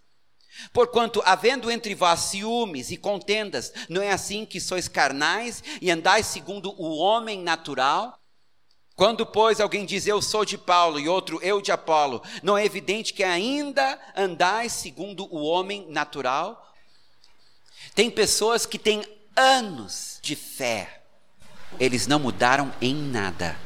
Porquanto, 0.73 1.23
havendo 1.25 1.71
entre 1.71 1.95
vós 1.95 2.19
ciúmes 2.19 2.91
e 2.91 2.97
contendas, 2.97 3.71
não 3.87 4.01
é 4.01 4.11
assim 4.11 4.45
que 4.45 4.59
sois 4.59 4.89
carnais 4.89 5.63
e 5.81 5.89
andais 5.89 6.25
segundo 6.25 6.75
o 6.77 6.97
homem 6.97 7.41
natural? 7.41 8.18
Quando, 8.99 9.25
pois, 9.25 9.61
alguém 9.61 9.85
diz 9.85 10.07
eu 10.07 10.21
sou 10.21 10.43
de 10.43 10.57
Paulo 10.57 10.99
e 10.99 11.07
outro 11.07 11.39
eu 11.41 11.61
de 11.61 11.71
Apolo, 11.71 12.21
não 12.43 12.57
é 12.57 12.65
evidente 12.65 13.13
que 13.13 13.23
ainda 13.23 13.97
andais 14.13 14.73
segundo 14.73 15.25
o 15.33 15.41
homem 15.41 15.89
natural? 15.89 16.75
Tem 17.95 18.11
pessoas 18.11 18.65
que 18.65 18.77
têm 18.77 19.01
anos 19.37 20.19
de 20.21 20.35
fé, 20.35 21.01
eles 21.79 22.07
não 22.07 22.19
mudaram 22.19 22.73
em 22.81 22.93
nada, 22.93 23.57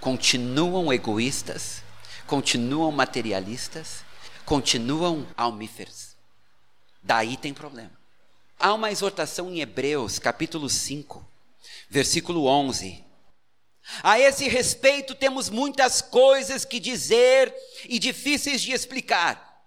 continuam 0.00 0.92
egoístas, 0.92 1.82
continuam 2.24 2.92
materialistas, 2.92 4.04
continuam 4.44 5.26
almíferos. 5.36 6.14
Daí 7.02 7.36
tem 7.36 7.52
problema. 7.52 7.98
Há 8.60 8.72
uma 8.74 8.92
exortação 8.92 9.50
em 9.50 9.60
Hebreus, 9.60 10.20
capítulo 10.20 10.70
5, 10.70 11.20
versículo 11.90 12.46
11. 12.46 13.10
A 14.02 14.18
esse 14.18 14.48
respeito 14.48 15.14
temos 15.14 15.50
muitas 15.50 16.00
coisas 16.00 16.64
que 16.64 16.78
dizer 16.80 17.54
e 17.88 17.98
difíceis 17.98 18.62
de 18.62 18.72
explicar, 18.72 19.60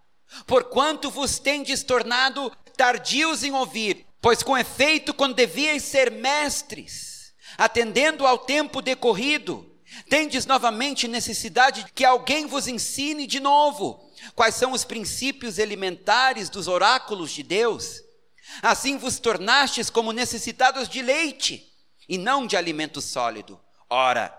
porquanto 0.47 1.11
vos 1.11 1.37
tendes 1.37 1.83
tornado 1.83 2.51
tardios 2.75 3.43
em 3.43 3.51
ouvir, 3.53 4.05
pois 4.21 4.41
com 4.41 4.57
efeito, 4.57 5.13
quando 5.13 5.35
devíeis 5.35 5.83
ser 5.83 6.09
mestres, 6.09 7.33
atendendo 7.57 8.25
ao 8.25 8.39
tempo 8.39 8.81
decorrido, 8.81 9.71
tendes 10.09 10.45
novamente 10.45 11.07
necessidade 11.07 11.83
de 11.83 11.91
que 11.91 12.03
alguém 12.03 12.47
vos 12.47 12.67
ensine 12.67 13.27
de 13.27 13.39
novo 13.39 14.03
quais 14.33 14.55
são 14.55 14.71
os 14.71 14.83
princípios 14.83 15.57
elementares 15.57 16.49
dos 16.49 16.67
oráculos 16.67 17.31
de 17.31 17.43
Deus. 17.43 18.01
Assim 18.61 18.97
vos 18.97 19.19
tornastes 19.19 19.89
como 19.89 20.11
necessitados 20.11 20.89
de 20.89 21.01
leite 21.01 21.71
e 22.07 22.17
não 22.17 22.45
de 22.45 22.57
alimento 22.57 23.01
sólido. 23.01 23.59
Ora, 23.89 24.29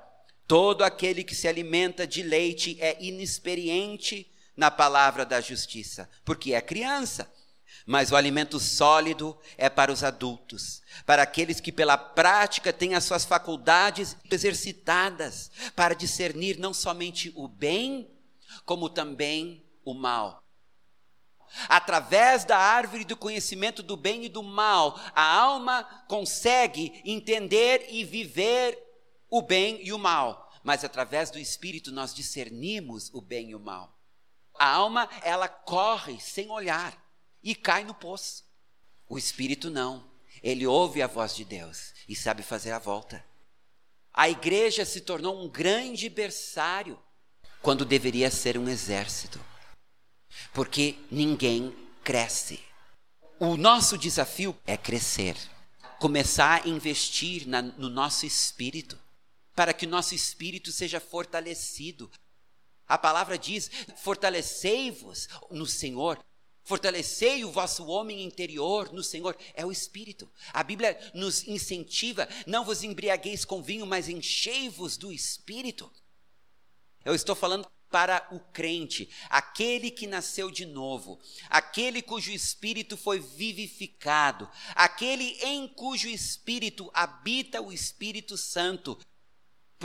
todo 0.46 0.82
aquele 0.82 1.22
que 1.22 1.34
se 1.34 1.46
alimenta 1.46 2.06
de 2.06 2.22
leite 2.22 2.76
é 2.80 2.96
inexperiente 3.00 4.30
na 4.56 4.70
palavra 4.70 5.24
da 5.24 5.40
justiça, 5.40 6.08
porque 6.24 6.54
é 6.54 6.60
criança. 6.60 7.30
Mas 7.84 8.10
o 8.10 8.16
alimento 8.16 8.58
sólido 8.58 9.38
é 9.56 9.68
para 9.68 9.92
os 9.92 10.02
adultos, 10.02 10.82
para 11.04 11.22
aqueles 11.22 11.60
que 11.60 11.70
pela 11.70 11.96
prática 11.96 12.72
têm 12.72 12.94
as 12.94 13.04
suas 13.04 13.24
faculdades 13.24 14.16
exercitadas 14.30 15.50
para 15.74 15.94
discernir 15.94 16.58
não 16.58 16.74
somente 16.74 17.32
o 17.36 17.46
bem, 17.46 18.10
como 18.64 18.88
também 18.88 19.64
o 19.84 19.94
mal. 19.94 20.42
Através 21.68 22.44
da 22.44 22.58
árvore 22.58 23.04
do 23.04 23.16
conhecimento 23.16 23.82
do 23.82 23.96
bem 23.96 24.24
e 24.24 24.28
do 24.28 24.42
mal, 24.42 24.98
a 25.14 25.22
alma 25.22 25.84
consegue 26.08 27.00
entender 27.04 27.86
e 27.90 28.04
viver 28.04 28.85
o 29.30 29.42
bem 29.42 29.84
e 29.84 29.92
o 29.92 29.98
mal, 29.98 30.50
mas 30.62 30.84
através 30.84 31.30
do 31.30 31.38
espírito 31.38 31.92
nós 31.92 32.14
discernimos 32.14 33.10
o 33.12 33.20
bem 33.20 33.50
e 33.50 33.54
o 33.54 33.60
mal. 33.60 33.98
A 34.58 34.68
alma, 34.68 35.08
ela 35.22 35.48
corre 35.48 36.18
sem 36.20 36.50
olhar 36.50 36.96
e 37.42 37.54
cai 37.54 37.84
no 37.84 37.94
poço. 37.94 38.44
O 39.08 39.18
espírito 39.18 39.70
não. 39.70 40.04
Ele 40.42 40.66
ouve 40.66 41.02
a 41.02 41.06
voz 41.06 41.34
de 41.34 41.44
Deus 41.44 41.92
e 42.08 42.14
sabe 42.14 42.42
fazer 42.42 42.72
a 42.72 42.78
volta. 42.78 43.24
A 44.12 44.28
igreja 44.28 44.84
se 44.84 45.00
tornou 45.00 45.42
um 45.42 45.48
grande 45.48 46.08
berçário 46.08 46.98
quando 47.60 47.84
deveria 47.84 48.30
ser 48.30 48.56
um 48.56 48.68
exército 48.68 49.40
porque 50.52 50.96
ninguém 51.10 51.74
cresce. 52.02 52.60
O 53.38 53.56
nosso 53.56 53.98
desafio 53.98 54.56
é 54.66 54.76
crescer, 54.76 55.36
começar 55.98 56.62
a 56.64 56.68
investir 56.68 57.46
na, 57.46 57.60
no 57.60 57.90
nosso 57.90 58.24
espírito, 58.24 58.98
para 59.56 59.72
que 59.72 59.86
nosso 59.86 60.14
espírito 60.14 60.70
seja 60.70 61.00
fortalecido. 61.00 62.10
A 62.86 62.96
palavra 62.98 63.38
diz: 63.38 63.70
fortalecei-vos 63.96 65.26
no 65.50 65.66
Senhor. 65.66 66.22
Fortalecei 66.62 67.44
o 67.44 67.52
vosso 67.52 67.86
homem 67.86 68.24
interior 68.24 68.92
no 68.92 69.02
Senhor, 69.02 69.38
é 69.54 69.64
o 69.64 69.70
Espírito. 69.70 70.28
A 70.52 70.64
Bíblia 70.64 70.98
nos 71.14 71.46
incentiva: 71.46 72.28
não 72.44 72.64
vos 72.64 72.82
embriagueis 72.82 73.44
com 73.44 73.62
vinho, 73.62 73.86
mas 73.86 74.08
enchei-vos 74.08 74.96
do 74.96 75.12
Espírito. 75.12 75.90
Eu 77.04 77.14
estou 77.14 77.36
falando 77.36 77.68
para 77.88 78.26
o 78.32 78.40
crente, 78.40 79.08
aquele 79.30 79.92
que 79.92 80.08
nasceu 80.08 80.50
de 80.50 80.66
novo, 80.66 81.20
aquele 81.48 82.02
cujo 82.02 82.32
espírito 82.32 82.96
foi 82.96 83.20
vivificado, 83.20 84.50
aquele 84.74 85.38
em 85.40 85.68
cujo 85.68 86.08
espírito 86.08 86.90
habita 86.92 87.62
o 87.62 87.72
Espírito 87.72 88.36
Santo. 88.36 88.98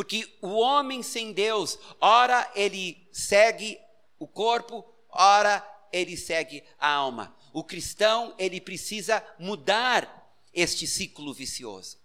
Porque 0.02 0.28
o 0.42 0.56
homem 0.56 1.04
sem 1.04 1.32
Deus, 1.32 1.78
ora 2.00 2.52
ele 2.56 3.08
segue 3.14 3.80
o 4.18 4.28
corpo, 4.28 4.84
ora 5.08 5.64
ele 5.94 6.18
segue 6.18 6.64
a 6.80 6.90
alma. 6.90 7.38
O 7.54 7.64
cristão, 7.64 8.34
ele 8.40 8.60
precisa 8.60 9.24
mudar 9.38 10.36
este 10.52 10.88
ciclo 10.88 11.32
vicioso, 11.36 12.00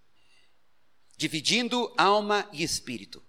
dividindo 1.17 1.91
alma 1.97 2.47
e 2.53 2.63
espírito. 2.63 3.25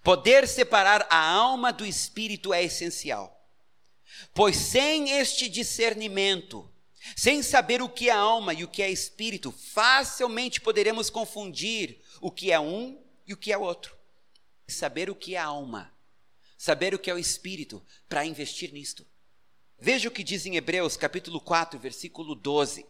Poder 0.00 0.46
separar 0.46 1.08
a 1.10 1.30
alma 1.32 1.72
do 1.72 1.84
espírito 1.84 2.54
é 2.54 2.62
essencial, 2.62 3.36
pois 4.32 4.54
sem 4.54 5.10
este 5.10 5.48
discernimento, 5.48 6.72
sem 7.16 7.42
saber 7.42 7.82
o 7.82 7.88
que 7.88 8.08
é 8.08 8.12
alma 8.12 8.54
e 8.54 8.62
o 8.62 8.68
que 8.68 8.80
é 8.80 8.88
espírito, 8.88 9.50
facilmente 9.50 10.60
poderemos 10.60 11.10
confundir 11.10 12.00
o 12.20 12.30
que 12.30 12.52
é 12.52 12.60
um 12.60 13.02
e 13.26 13.34
o 13.34 13.36
que 13.36 13.52
é 13.52 13.58
outro. 13.58 14.03
Saber 14.66 15.10
o 15.10 15.14
que 15.14 15.34
é 15.34 15.38
alma, 15.38 15.92
saber 16.56 16.94
o 16.94 16.98
que 16.98 17.10
é 17.10 17.14
o 17.14 17.18
espírito, 17.18 17.84
para 18.08 18.24
investir 18.24 18.72
nisto. 18.72 19.06
Veja 19.78 20.08
o 20.08 20.12
que 20.12 20.24
diz 20.24 20.46
em 20.46 20.56
Hebreus 20.56 20.96
capítulo 20.96 21.40
4, 21.40 21.78
versículo 21.78 22.34
12. 22.34 22.86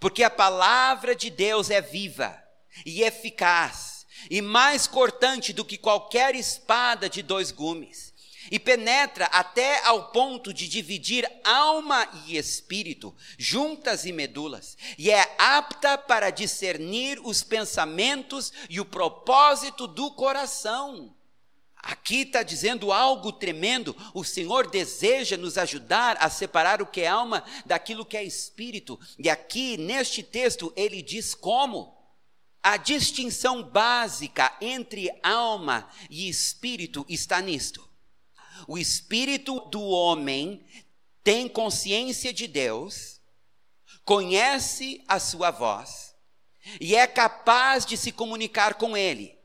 Porque 0.00 0.22
a 0.22 0.30
palavra 0.30 1.14
de 1.14 1.30
Deus 1.30 1.70
é 1.70 1.80
viva 1.80 2.42
e 2.86 3.02
eficaz, 3.02 4.06
e 4.30 4.40
mais 4.40 4.86
cortante 4.86 5.52
do 5.52 5.64
que 5.64 5.76
qualquer 5.76 6.34
espada 6.34 7.08
de 7.08 7.22
dois 7.22 7.50
gumes, 7.50 8.11
e 8.52 8.58
penetra 8.58 9.24
até 9.32 9.82
ao 9.82 10.12
ponto 10.12 10.52
de 10.52 10.68
dividir 10.68 11.26
alma 11.42 12.06
e 12.26 12.36
espírito, 12.36 13.16
juntas 13.38 14.04
e 14.04 14.12
medulas, 14.12 14.76
e 14.98 15.10
é 15.10 15.34
apta 15.38 15.96
para 15.96 16.28
discernir 16.28 17.18
os 17.24 17.42
pensamentos 17.42 18.52
e 18.68 18.78
o 18.78 18.84
propósito 18.84 19.86
do 19.86 20.10
coração. 20.10 21.16
Aqui 21.76 22.20
está 22.20 22.42
dizendo 22.42 22.92
algo 22.92 23.32
tremendo. 23.32 23.96
O 24.14 24.22
Senhor 24.22 24.70
deseja 24.70 25.36
nos 25.36 25.56
ajudar 25.56 26.16
a 26.20 26.28
separar 26.28 26.80
o 26.82 26.86
que 26.86 27.00
é 27.00 27.08
alma 27.08 27.42
daquilo 27.66 28.04
que 28.04 28.16
é 28.16 28.22
espírito. 28.22 29.00
E 29.18 29.28
aqui, 29.28 29.76
neste 29.76 30.22
texto, 30.22 30.72
ele 30.76 31.02
diz 31.02 31.34
como. 31.34 32.00
A 32.62 32.76
distinção 32.76 33.64
básica 33.64 34.56
entre 34.60 35.10
alma 35.24 35.88
e 36.08 36.28
espírito 36.28 37.04
está 37.08 37.40
nisto. 37.40 37.91
O 38.66 38.78
espírito 38.78 39.60
do 39.70 39.82
homem 39.82 40.64
tem 41.22 41.48
consciência 41.48 42.32
de 42.32 42.46
Deus, 42.46 43.20
conhece 44.04 45.02
a 45.06 45.18
sua 45.18 45.50
voz 45.50 46.14
e 46.80 46.94
é 46.94 47.06
capaz 47.06 47.84
de 47.84 47.96
se 47.96 48.12
comunicar 48.12 48.74
com 48.74 48.96
ele. 48.96 49.36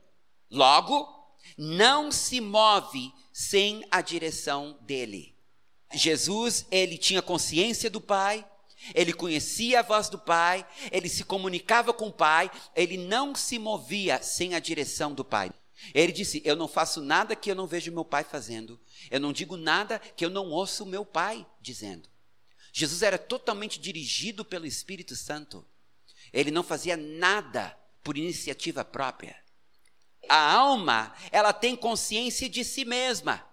Logo, 0.50 1.08
não 1.56 2.10
se 2.10 2.40
move 2.40 3.12
sem 3.32 3.84
a 3.90 4.00
direção 4.00 4.78
dele. 4.82 5.36
Jesus, 5.92 6.66
ele 6.70 6.98
tinha 6.98 7.22
consciência 7.22 7.88
do 7.88 8.00
Pai, 8.00 8.46
ele 8.94 9.12
conhecia 9.12 9.80
a 9.80 9.82
voz 9.82 10.08
do 10.08 10.18
Pai, 10.18 10.66
ele 10.92 11.08
se 11.08 11.24
comunicava 11.24 11.92
com 11.92 12.08
o 12.08 12.12
Pai, 12.12 12.50
ele 12.76 12.96
não 12.96 13.34
se 13.34 13.58
movia 13.58 14.22
sem 14.22 14.54
a 14.54 14.60
direção 14.60 15.12
do 15.12 15.24
Pai. 15.24 15.50
Ele 15.94 16.12
disse: 16.12 16.42
Eu 16.44 16.56
não 16.56 16.68
faço 16.68 17.00
nada 17.00 17.36
que 17.36 17.50
eu 17.50 17.54
não 17.54 17.66
vejo 17.66 17.92
meu 17.92 18.04
Pai 18.04 18.24
fazendo, 18.24 18.80
eu 19.10 19.20
não 19.20 19.32
digo 19.32 19.56
nada 19.56 19.98
que 19.98 20.24
eu 20.24 20.30
não 20.30 20.50
ouço 20.50 20.84
meu 20.84 21.04
Pai 21.04 21.46
dizendo. 21.60 22.08
Jesus 22.72 23.02
era 23.02 23.18
totalmente 23.18 23.80
dirigido 23.80 24.44
pelo 24.44 24.66
Espírito 24.66 25.16
Santo, 25.16 25.64
ele 26.32 26.50
não 26.50 26.62
fazia 26.62 26.96
nada 26.96 27.76
por 28.02 28.16
iniciativa 28.16 28.84
própria. 28.84 29.36
A 30.28 30.52
alma, 30.52 31.14
ela 31.30 31.52
tem 31.52 31.74
consciência 31.74 32.48
de 32.48 32.64
si 32.64 32.84
mesma 32.84 33.44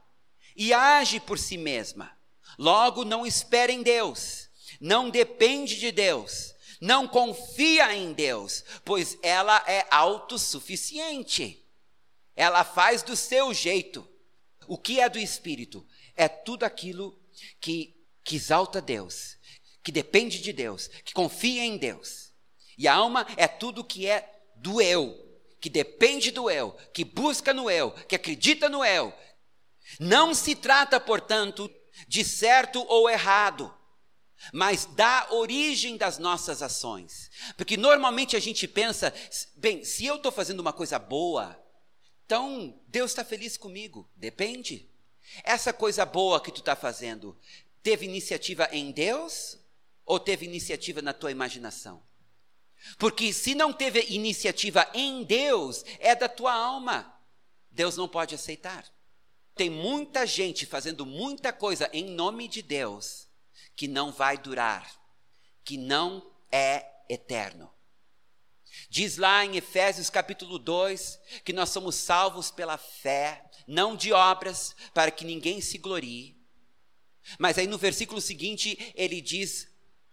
e 0.55 0.73
age 0.73 1.19
por 1.19 1.39
si 1.39 1.57
mesma. 1.57 2.15
Logo, 2.57 3.05
não 3.05 3.25
espera 3.25 3.71
em 3.71 3.81
Deus, 3.81 4.49
não 4.79 5.09
depende 5.09 5.77
de 5.77 5.91
Deus, 5.91 6.53
não 6.81 7.07
confia 7.07 7.95
em 7.95 8.13
Deus, 8.13 8.63
pois 8.83 9.17
ela 9.21 9.63
é 9.67 9.85
autossuficiente. 9.89 11.64
Ela 12.35 12.63
faz 12.63 13.01
do 13.01 13.15
seu 13.15 13.53
jeito. 13.53 14.07
O 14.67 14.77
que 14.77 14.99
é 14.99 15.07
do 15.07 15.19
espírito? 15.19 15.85
É 16.15 16.27
tudo 16.27 16.63
aquilo 16.63 17.19
que, 17.59 17.95
que 18.23 18.35
exalta 18.35 18.81
Deus, 18.81 19.37
que 19.83 19.91
depende 19.91 20.41
de 20.41 20.51
Deus, 20.51 20.87
que 20.87 21.13
confia 21.13 21.63
em 21.63 21.77
Deus. 21.77 22.33
E 22.77 22.87
a 22.87 22.93
alma 22.93 23.25
é 23.37 23.47
tudo 23.47 23.83
que 23.83 24.07
é 24.07 24.29
do 24.55 24.81
eu, 24.81 25.15
que 25.61 25.69
depende 25.69 26.31
do 26.31 26.49
eu, 26.49 26.71
que 26.93 27.05
busca 27.05 27.53
no 27.53 27.69
eu, 27.69 27.91
que 27.91 28.15
acredita 28.15 28.67
no 28.67 28.83
eu. 28.83 29.13
Não 29.99 30.33
se 30.33 30.55
trata, 30.55 30.99
portanto, 30.99 31.71
de 32.07 32.23
certo 32.23 32.83
ou 32.89 33.09
errado, 33.09 33.73
mas 34.51 34.85
da 34.85 35.27
origem 35.31 35.97
das 35.97 36.17
nossas 36.17 36.61
ações. 36.61 37.29
Porque 37.55 37.77
normalmente 37.77 38.35
a 38.35 38.39
gente 38.39 38.67
pensa, 38.67 39.13
bem, 39.55 39.83
se 39.83 40.05
eu 40.05 40.15
estou 40.15 40.31
fazendo 40.31 40.59
uma 40.59 40.73
coisa 40.73 40.99
boa, 40.99 41.59
então 42.25 42.79
Deus 42.87 43.11
está 43.11 43.23
feliz 43.23 43.55
comigo. 43.55 44.09
Depende. 44.15 44.89
Essa 45.43 45.71
coisa 45.71 46.05
boa 46.05 46.41
que 46.41 46.51
tu 46.51 46.59
está 46.59 46.75
fazendo, 46.75 47.37
teve 47.83 48.05
iniciativa 48.05 48.67
em 48.71 48.91
Deus 48.91 49.59
ou 50.05 50.19
teve 50.19 50.45
iniciativa 50.45 51.01
na 51.01 51.13
tua 51.13 51.31
imaginação? 51.31 52.03
Porque 52.97 53.33
se 53.33 53.55
não 53.55 53.73
teve 53.73 54.05
iniciativa 54.09 54.87
em 54.93 55.23
Deus, 55.23 55.83
é 55.99 56.15
da 56.15 56.29
tua 56.29 56.53
alma. 56.53 57.11
Deus 57.71 57.97
não 57.97 58.07
pode 58.07 58.35
aceitar. 58.35 58.85
Tem 59.55 59.69
muita 59.69 60.25
gente 60.25 60.65
fazendo 60.65 61.05
muita 61.05 61.51
coisa 61.51 61.89
em 61.93 62.05
nome 62.05 62.47
de 62.47 62.61
Deus 62.61 63.27
que 63.75 63.87
não 63.87 64.11
vai 64.11 64.37
durar, 64.37 64.89
que 65.63 65.77
não 65.77 66.25
é 66.51 66.85
eterno. 67.09 67.71
Diz 68.89 69.17
lá 69.17 69.43
em 69.43 69.57
Efésios 69.57 70.09
capítulo 70.09 70.59
2 70.59 71.19
que 71.43 71.53
nós 71.53 71.69
somos 71.69 71.95
salvos 71.95 72.51
pela 72.51 72.77
fé, 72.77 73.43
não 73.67 73.95
de 73.95 74.13
obras, 74.13 74.75
para 74.93 75.11
que 75.11 75.25
ninguém 75.25 75.61
se 75.61 75.77
glorie. 75.77 76.35
Mas 77.39 77.57
aí 77.57 77.67
no 77.67 77.77
versículo 77.77 78.21
seguinte 78.21 78.93
ele 78.95 79.21
diz: 79.21 79.67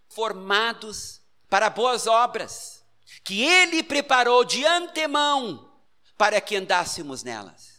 formados 0.09 1.21
para 1.49 1.69
boas 1.69 2.07
obras, 2.07 2.83
que 3.25 3.43
Ele 3.43 3.83
preparou 3.83 4.45
de 4.45 4.65
antemão 4.65 5.71
para 6.17 6.41
que 6.41 6.57
andássemos 6.57 7.23
nelas. 7.23 7.73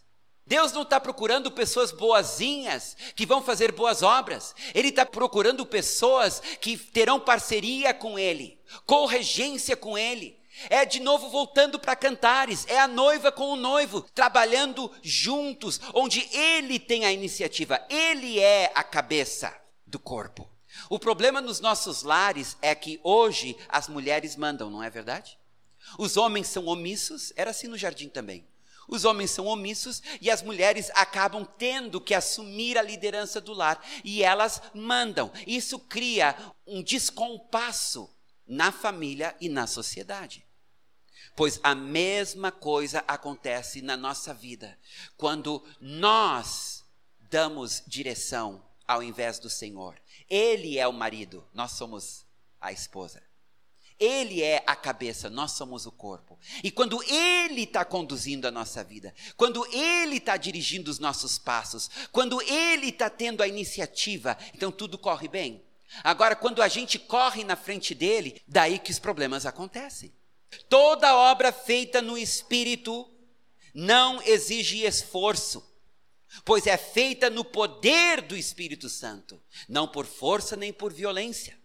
Deus 0.46 0.74
não 0.74 0.82
está 0.82 1.00
procurando 1.00 1.50
pessoas 1.50 1.92
boazinhas 1.92 2.98
que 3.16 3.26
vão 3.26 3.42
fazer 3.42 3.72
boas 3.72 4.04
obras. 4.04 4.54
Ele 4.76 4.90
está 4.90 5.06
procurando 5.06 5.66
pessoas 5.66 6.42
que 6.60 6.78
terão 6.78 7.20
parceria 7.20 7.94
com 7.94 8.20
Ele, 8.20 8.60
corregência 8.86 9.78
com 9.78 9.98
Ele. 9.98 10.38
É 10.70 10.86
de 10.86 11.00
novo 11.00 11.30
voltando 11.30 11.80
para 11.80 11.96
cantares, 11.96 12.66
é 12.68 12.80
a 12.80 12.88
noiva 12.88 13.32
com 13.32 13.52
o 13.52 13.56
noivo, 13.56 14.02
trabalhando 14.14 14.92
juntos, 15.02 15.80
onde 15.94 16.28
ele 16.32 16.80
tem 16.80 17.06
a 17.06 17.12
iniciativa, 17.12 17.84
ele 17.90 18.40
é 18.40 18.72
a 18.76 18.84
cabeça 18.84 19.54
do 19.86 20.00
corpo. 20.00 20.48
O 20.90 21.00
problema 21.00 21.42
nos 21.42 21.60
nossos 21.60 22.04
lares 22.04 22.58
é 22.62 22.74
que 22.74 23.00
hoje 23.04 23.58
as 23.68 23.88
mulheres 23.88 24.36
mandam, 24.36 24.70
não 24.70 24.84
é 24.84 24.90
verdade? 24.90 25.38
Os 25.98 26.18
homens 26.18 26.48
são 26.48 26.66
omissos, 26.68 27.34
era 27.36 27.52
assim 27.52 27.68
no 27.68 27.78
jardim 27.78 28.08
também. 28.08 28.46
Os 28.88 29.06
homens 29.06 29.32
são 29.32 29.46
omissos 29.46 30.02
e 30.20 30.30
as 30.30 30.42
mulheres 30.42 30.92
acabam 30.94 31.48
tendo 31.58 32.02
que 32.02 32.14
assumir 32.14 32.78
a 32.78 32.82
liderança 32.82 33.40
do 33.40 33.54
lar 33.54 33.84
e 34.04 34.24
elas 34.24 34.62
mandam. 34.74 35.32
Isso 35.48 35.80
cria 35.80 36.36
um 36.68 36.84
descompasso 36.84 38.10
na 38.48 38.72
família 38.72 39.36
e 39.40 39.50
na 39.50 39.68
sociedade. 39.68 40.46
Pois 41.36 41.60
a 41.64 41.74
mesma 41.74 42.52
coisa 42.52 43.04
acontece 43.08 43.82
na 43.82 43.98
nossa 43.98 44.34
vida 44.34 44.78
quando 45.18 45.64
nós 45.82 46.84
damos 47.30 47.84
direção 47.88 48.64
ao 48.88 49.02
invés 49.02 49.40
do 49.40 49.50
Senhor. 49.50 50.00
Ele 50.30 50.78
é 50.78 50.88
o 50.88 50.94
marido, 50.94 51.48
nós 51.54 51.72
somos 51.72 52.26
a 52.62 52.72
esposa. 52.72 53.22
Ele 54.00 54.42
é 54.42 54.64
a 54.68 54.76
cabeça, 54.76 55.30
nós 55.30 55.52
somos 55.54 55.86
o 55.86 55.92
corpo. 55.92 56.38
E 56.64 56.70
quando 56.70 57.02
Ele 57.04 57.62
está 57.62 57.86
conduzindo 57.86 58.48
a 58.48 58.52
nossa 58.52 58.84
vida, 58.84 59.14
quando 59.38 59.66
Ele 59.68 60.18
está 60.18 60.36
dirigindo 60.36 60.92
os 60.92 61.00
nossos 61.00 61.38
passos, 61.38 61.90
quando 62.12 62.42
Ele 62.42 62.90
está 62.90 63.10
tendo 63.10 63.42
a 63.42 63.48
iniciativa, 63.48 64.38
então 64.54 64.72
tudo 64.72 64.98
corre 64.98 65.28
bem. 65.28 65.63
Agora, 66.02 66.36
quando 66.36 66.62
a 66.62 66.68
gente 66.68 66.98
corre 66.98 67.44
na 67.44 67.56
frente 67.56 67.94
dele, 67.94 68.42
daí 68.48 68.80
que 68.80 68.92
os 68.92 69.00
problemas 69.00 69.46
acontecem. 69.46 70.14
Toda 70.70 71.16
obra 71.16 71.52
feita 71.52 72.02
no 72.02 72.18
Espírito 72.18 73.10
não 73.74 74.22
exige 74.22 74.84
esforço, 74.84 75.64
pois 76.46 76.68
é 76.68 76.78
feita 76.78 77.30
no 77.30 77.44
poder 77.44 78.22
do 78.22 78.38
Espírito 78.38 78.88
Santo, 78.90 79.42
não 79.68 79.88
por 79.88 80.06
força 80.06 80.56
nem 80.56 80.72
por 80.72 80.94
violência, 80.94 81.58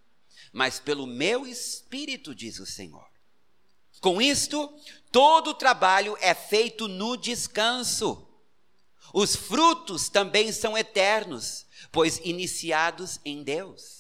mas 0.53 0.81
pelo 0.81 1.07
meu 1.07 1.47
Espírito, 1.47 2.35
diz 2.35 2.59
o 2.59 2.67
Senhor. 2.67 3.07
Com 4.01 4.23
isto, 4.23 4.73
todo 5.11 5.51
o 5.51 5.55
trabalho 5.55 6.17
é 6.21 6.35
feito 6.35 6.87
no 6.87 7.17
descanso. 7.17 8.27
Os 9.13 9.35
frutos 9.35 10.09
também 10.09 10.53
são 10.53 10.79
eternos, 10.79 11.67
pois 11.91 12.19
iniciados 12.19 13.19
em 13.25 13.43
Deus. 13.43 13.98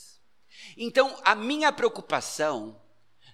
Então, 0.80 1.20
a 1.24 1.34
minha 1.34 1.72
preocupação 1.72 2.80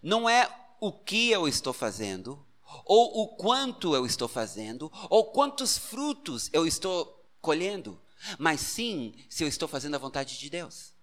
não 0.03 0.26
é 0.26 0.51
o 0.80 0.90
que 0.90 1.30
eu 1.30 1.47
estou 1.47 1.74
fazendo, 1.74 2.42
ou 2.86 3.22
o 3.22 3.28
quanto 3.36 3.95
eu 3.95 4.07
estou 4.07 4.26
fazendo, 4.26 4.90
ou 5.11 5.30
quantos 5.30 5.76
frutos 5.76 6.49
eu 6.55 6.66
estou 6.66 7.22
colhendo, 7.42 8.01
mas 8.38 8.62
sim 8.62 9.14
se 9.28 9.45
eu 9.45 9.49
estou 9.49 9.68
fazendo 9.68 9.95
a 9.95 9.99
vontade 9.99 10.38
de 10.38 10.49
Deus. 10.49 10.95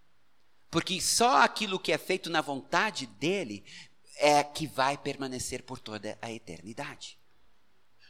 Porque 0.72 1.00
só 1.00 1.44
aquilo 1.44 1.80
que 1.80 1.92
é 1.92 1.98
feito 1.98 2.28
na 2.28 2.42
vontade 2.42 3.06
dele 3.06 3.64
é 4.18 4.44
que 4.44 4.66
vai 4.66 4.98
permanecer 4.98 5.62
por 5.62 5.78
toda 5.78 6.18
a 6.22 6.32
eternidade. 6.32 7.20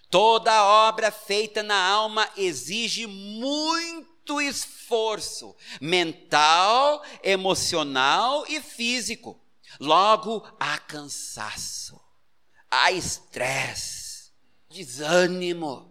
Toda 0.10 0.64
obra 0.88 1.12
feita 1.12 1.62
na 1.64 1.82
alma 1.86 2.30
exige 2.38 3.08
muito 4.32 4.42
esforço 4.42 5.56
mental, 5.80 7.04
emocional 7.24 8.46
e 8.48 8.62
físico. 8.62 9.40
Logo, 9.80 10.46
há 10.60 10.78
cansaço, 10.78 12.00
há 12.70 12.92
estresse, 12.92 14.32
desânimo. 14.70 15.90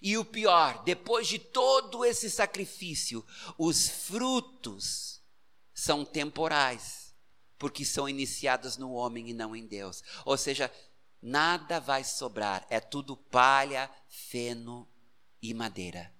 E 0.00 0.18
o 0.18 0.24
pior, 0.24 0.82
depois 0.84 1.28
de 1.28 1.38
todo 1.38 2.04
esse 2.04 2.28
sacrifício, 2.28 3.24
os 3.56 3.88
frutos 3.88 5.22
são 5.72 6.04
temporais, 6.04 7.14
porque 7.58 7.84
são 7.84 8.08
iniciados 8.08 8.76
no 8.76 8.92
homem 8.92 9.30
e 9.30 9.34
não 9.34 9.54
em 9.54 9.66
Deus. 9.66 10.02
Ou 10.24 10.36
seja, 10.36 10.72
nada 11.20 11.78
vai 11.78 12.02
sobrar, 12.02 12.66
é 12.68 12.80
tudo 12.80 13.16
palha, 13.16 13.88
feno 14.08 14.88
e 15.40 15.54
madeira. 15.54 16.12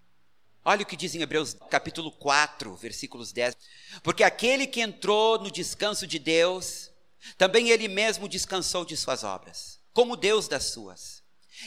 Olha 0.65 0.83
o 0.83 0.87
que 0.87 0.97
diz 0.97 1.13
em 1.15 1.23
Hebreus 1.23 1.57
capítulo 1.69 2.13
4, 2.13 2.77
versículos 2.77 3.33
10. 3.33 3.57
Porque 4.01 4.23
aquele 4.23 4.65
que 4.65 4.81
entrou 4.81 5.39
no 5.41 5.51
descanso 5.51 6.07
de 6.07 6.21
Deus, 6.21 6.91
também 7.37 7.71
ele 7.71 7.89
mesmo 7.89 8.29
descansou 8.29 8.85
de 8.85 8.97
suas 8.97 9.25
obras, 9.25 9.81
como 9.93 10.17
Deus 10.17 10.47
das 10.47 10.65
suas. 10.67 11.21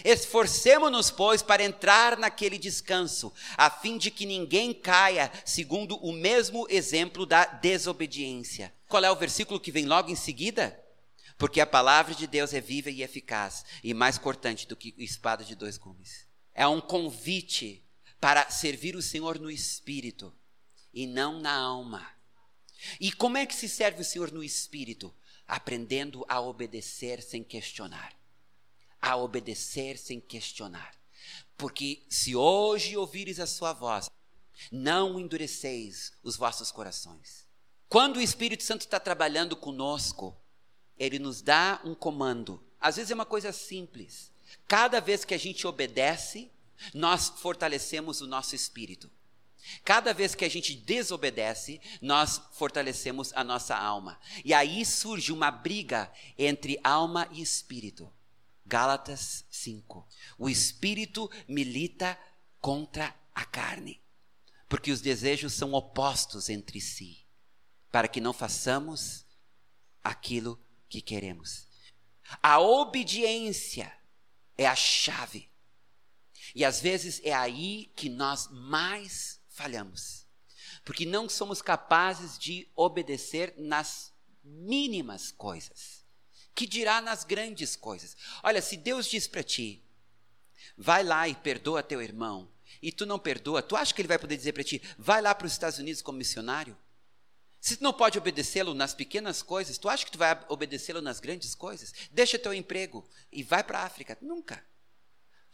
Esforcemo-nos, 0.04 1.12
pois, 1.12 1.41
para 1.41 1.64
entrar 1.64 2.18
naquele 2.18 2.58
descanso, 2.58 3.34
a 3.58 3.70
fim 3.70 3.98
de 3.98 4.10
que 4.10 4.26
ninguém 4.26 4.74
caia 4.74 5.32
segundo 5.43 5.98
o 5.98 6.14
mesmo 6.14 6.66
exemplo 6.70 7.26
da 7.26 7.46
desobediência. 7.46 8.74
Qual 8.88 9.04
é 9.04 9.12
o 9.12 9.16
versículo 9.16 9.60
que 9.60 9.72
vem 9.72 9.86
logo 9.86 10.10
em 10.10 10.16
seguida? 10.16 10.78
Porque 11.38 11.60
a 11.60 11.68
palavra 11.68 12.16
de 12.16 12.28
Deus 12.28 12.54
é 12.54 12.62
viva 12.62 12.89
e 12.89 13.04
eficaz, 13.04 13.66
e 13.84 13.93
mais 13.93 14.18
cortante 14.18 14.66
do 14.68 14.76
que 14.76 14.96
espada 14.98 15.43
de 15.43 15.54
dois 15.54 15.78
gumes. 15.78 16.26
É 16.54 16.66
um 16.66 16.80
convite 16.80 17.85
para 18.20 18.49
servir 18.49 18.95
o 18.95 19.01
Senhor 19.01 19.39
no 19.39 19.51
espírito 19.51 20.34
e 20.93 21.05
não 21.05 21.39
na 21.39 21.53
alma. 21.53 22.09
E 22.99 23.11
como 23.11 23.38
é 23.38 23.45
que 23.45 23.55
se 23.55 23.68
serve 23.68 24.01
o 24.01 24.05
Senhor 24.05 24.32
no 24.32 24.43
espírito? 24.43 25.13
Aprendendo 25.47 26.26
a 26.28 26.39
obedecer 26.41 27.22
sem 27.22 27.43
questionar. 27.43 28.13
A 29.01 29.16
obedecer 29.16 29.97
sem 29.97 30.20
questionar. 30.20 30.95
Porque 31.57 32.03
se 32.09 32.36
hoje 32.36 32.97
ouvires 32.97 33.39
a 33.39 33.47
sua 33.47 33.74
voz, 33.74 34.09
não 34.72 35.20
endureceis 35.20 36.13
os 36.24 36.36
vossos 36.36 36.72
corações. 36.72 37.45
Quando 37.88 38.18
o 38.18 38.22
Espírito 38.22 38.63
Santo 38.63 38.82
está 38.82 38.99
trabalhando 38.99 39.55
conosco, 39.55 40.36
ele 40.97 41.20
nos 41.20 41.41
dá 41.41 41.82
um 41.84 41.93
comando. 41.93 42.63
Às 42.80 42.95
vezes 42.95 43.11
é 43.11 43.16
uma 43.16 43.26
coisa 43.26 43.51
simples. 43.51 44.32
Cada 44.68 44.99
vez 44.99 45.24
que 45.24 45.34
a 45.34 45.38
gente 45.38 45.68
obedece, 45.68 46.51
nós 46.94 47.30
fortalecemos 47.30 48.22
o 48.22 48.28
nosso 48.28 48.56
espírito. 48.56 49.10
Cada 49.84 50.14
vez 50.14 50.36
que 50.36 50.46
a 50.46 50.50
gente 50.50 50.76
desobedece, 50.76 51.82
nós 52.02 52.42
fortalecemos 52.52 53.34
a 53.34 53.44
nossa 53.44 53.76
alma. 53.76 54.20
E 54.44 54.54
aí 54.54 54.86
surge 54.86 55.32
uma 55.32 55.50
briga 55.50 56.12
entre 56.38 56.80
alma 56.84 57.28
e 57.32 57.42
espírito. 57.42 58.12
Gálatas 58.66 59.46
5. 59.50 60.08
O 60.38 60.50
espírito 60.50 61.30
milita 61.48 62.18
contra 62.60 63.16
a 63.34 63.46
carne, 63.46 64.02
porque 64.68 64.92
os 64.92 65.02
desejos 65.02 65.54
são 65.54 65.74
opostos 65.74 66.50
entre 66.50 66.82
si, 66.82 67.26
para 67.92 68.08
que 68.08 68.22
não 68.22 68.34
façamos 68.34 69.26
aquilo 70.04 70.60
que 70.90 71.02
queremos. 71.02 71.68
A 72.42 72.60
obediência 72.60 73.92
é 74.58 74.66
a 74.66 74.76
chave 74.76 75.50
e 76.56 76.64
às 76.64 76.80
vezes 76.80 77.20
é 77.24 77.34
aí 77.34 77.91
que 77.97 78.08
nós 78.08 78.47
mais 78.49 79.41
falhamos. 79.49 80.26
Porque 80.86 81.06
não 81.06 81.28
somos 81.28 81.62
capazes 81.62 82.39
de 82.39 82.68
obedecer 82.76 83.53
nas 83.58 84.14
mínimas 84.41 85.32
coisas. 85.32 86.06
Que 86.56 86.66
dirá 86.66 87.01
nas 87.01 87.26
grandes 87.26 87.76
coisas? 87.76 88.16
Olha, 88.41 88.62
se 88.62 88.78
Deus 88.78 89.08
diz 89.08 89.28
para 89.28 89.43
ti, 89.43 89.84
vai 90.78 91.03
lá 91.03 91.28
e 91.28 91.36
perdoa 91.36 91.84
teu 91.84 92.01
irmão, 92.01 92.49
e 92.82 92.91
tu 92.91 93.06
não 93.06 93.20
perdoa, 93.20 93.62
tu 93.62 93.76
acha 93.76 93.93
que 93.93 94.01
ele 94.01 94.08
vai 94.08 94.18
poder 94.18 94.38
dizer 94.38 94.53
para 94.53 94.64
ti, 94.64 94.82
vai 94.97 95.22
lá 95.22 95.36
para 95.36 95.47
os 95.47 95.51
Estados 95.51 95.80
Unidos 95.80 96.01
como 96.01 96.18
missionário? 96.18 96.78
Se 97.60 97.78
tu 97.78 97.84
não 97.84 97.91
pode 97.91 98.18
obedecê-lo 98.18 98.74
nas 98.74 98.93
pequenas 98.93 99.41
coisas, 99.41 99.78
tu 99.78 99.89
acha 99.89 100.06
que 100.06 100.12
tu 100.12 100.18
vai 100.18 100.39
obedecê-lo 100.47 101.01
nas 101.01 101.20
grandes 101.20 101.53
coisas? 101.53 101.91
Deixa 102.12 102.39
teu 102.39 102.53
emprego 102.53 103.06
e 103.32 103.43
vai 103.43 103.64
para 103.64 103.80
a 103.80 103.86
África. 103.86 104.18
Nunca. 104.22 104.64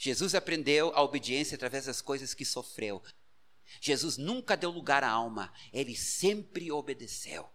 Jesus 0.04 0.34
aprendeu 0.34 0.92
a 0.96 1.04
obediência 1.04 1.54
através 1.54 1.86
das 1.86 2.02
coisas 2.02 2.34
que 2.34 2.44
sofreu. 2.44 3.04
Jesus 3.80 4.18
nunca 4.18 4.58
deu 4.58 4.72
lugar 4.72 5.04
à 5.04 5.10
alma, 5.12 5.54
ele 5.72 5.96
sempre 5.96 6.72
obedeceu. 6.72 7.48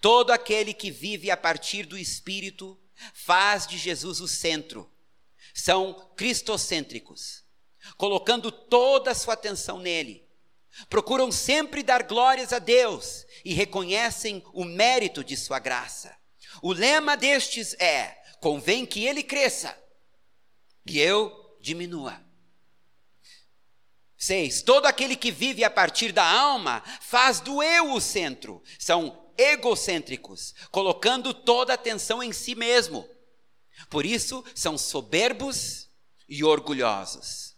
Todo 0.00 0.30
aquele 0.30 0.72
que 0.72 0.92
vive 0.92 1.28
a 1.28 1.36
partir 1.36 1.84
do 1.84 1.98
Espírito 1.98 2.80
faz 3.12 3.66
de 3.66 3.76
Jesus 3.76 4.20
o 4.20 4.28
centro. 4.28 4.88
São 5.52 6.12
cristocêntricos, 6.16 7.42
colocando 7.96 8.52
toda 8.52 9.10
a 9.10 9.14
sua 9.14 9.34
atenção 9.34 9.80
nele. 9.80 10.24
Procuram 10.88 11.32
sempre 11.32 11.82
dar 11.82 12.04
glórias 12.04 12.52
a 12.52 12.60
Deus 12.60 13.26
e 13.44 13.52
reconhecem 13.52 14.40
o 14.52 14.64
mérito 14.64 15.24
de 15.24 15.36
sua 15.36 15.58
graça. 15.58 16.16
O 16.62 16.72
lema 16.72 17.16
destes 17.16 17.74
é: 17.80 18.22
convém 18.40 18.86
que 18.86 19.04
ele 19.04 19.24
cresça 19.24 19.76
e 20.88 20.98
eu 20.98 21.37
diminua. 21.60 22.20
6. 24.16 24.62
Todo 24.62 24.86
aquele 24.86 25.14
que 25.14 25.30
vive 25.30 25.62
a 25.62 25.70
partir 25.70 26.12
da 26.12 26.28
alma 26.28 26.82
faz 27.00 27.40
do 27.40 27.62
eu 27.62 27.92
o 27.92 28.00
centro. 28.00 28.62
São 28.78 29.32
egocêntricos, 29.38 30.54
colocando 30.72 31.32
toda 31.32 31.72
a 31.72 31.74
atenção 31.74 32.20
em 32.22 32.32
si 32.32 32.56
mesmo. 32.56 33.08
Por 33.88 34.04
isso, 34.04 34.44
são 34.54 34.76
soberbos 34.76 35.88
e 36.28 36.42
orgulhosos. 36.42 37.56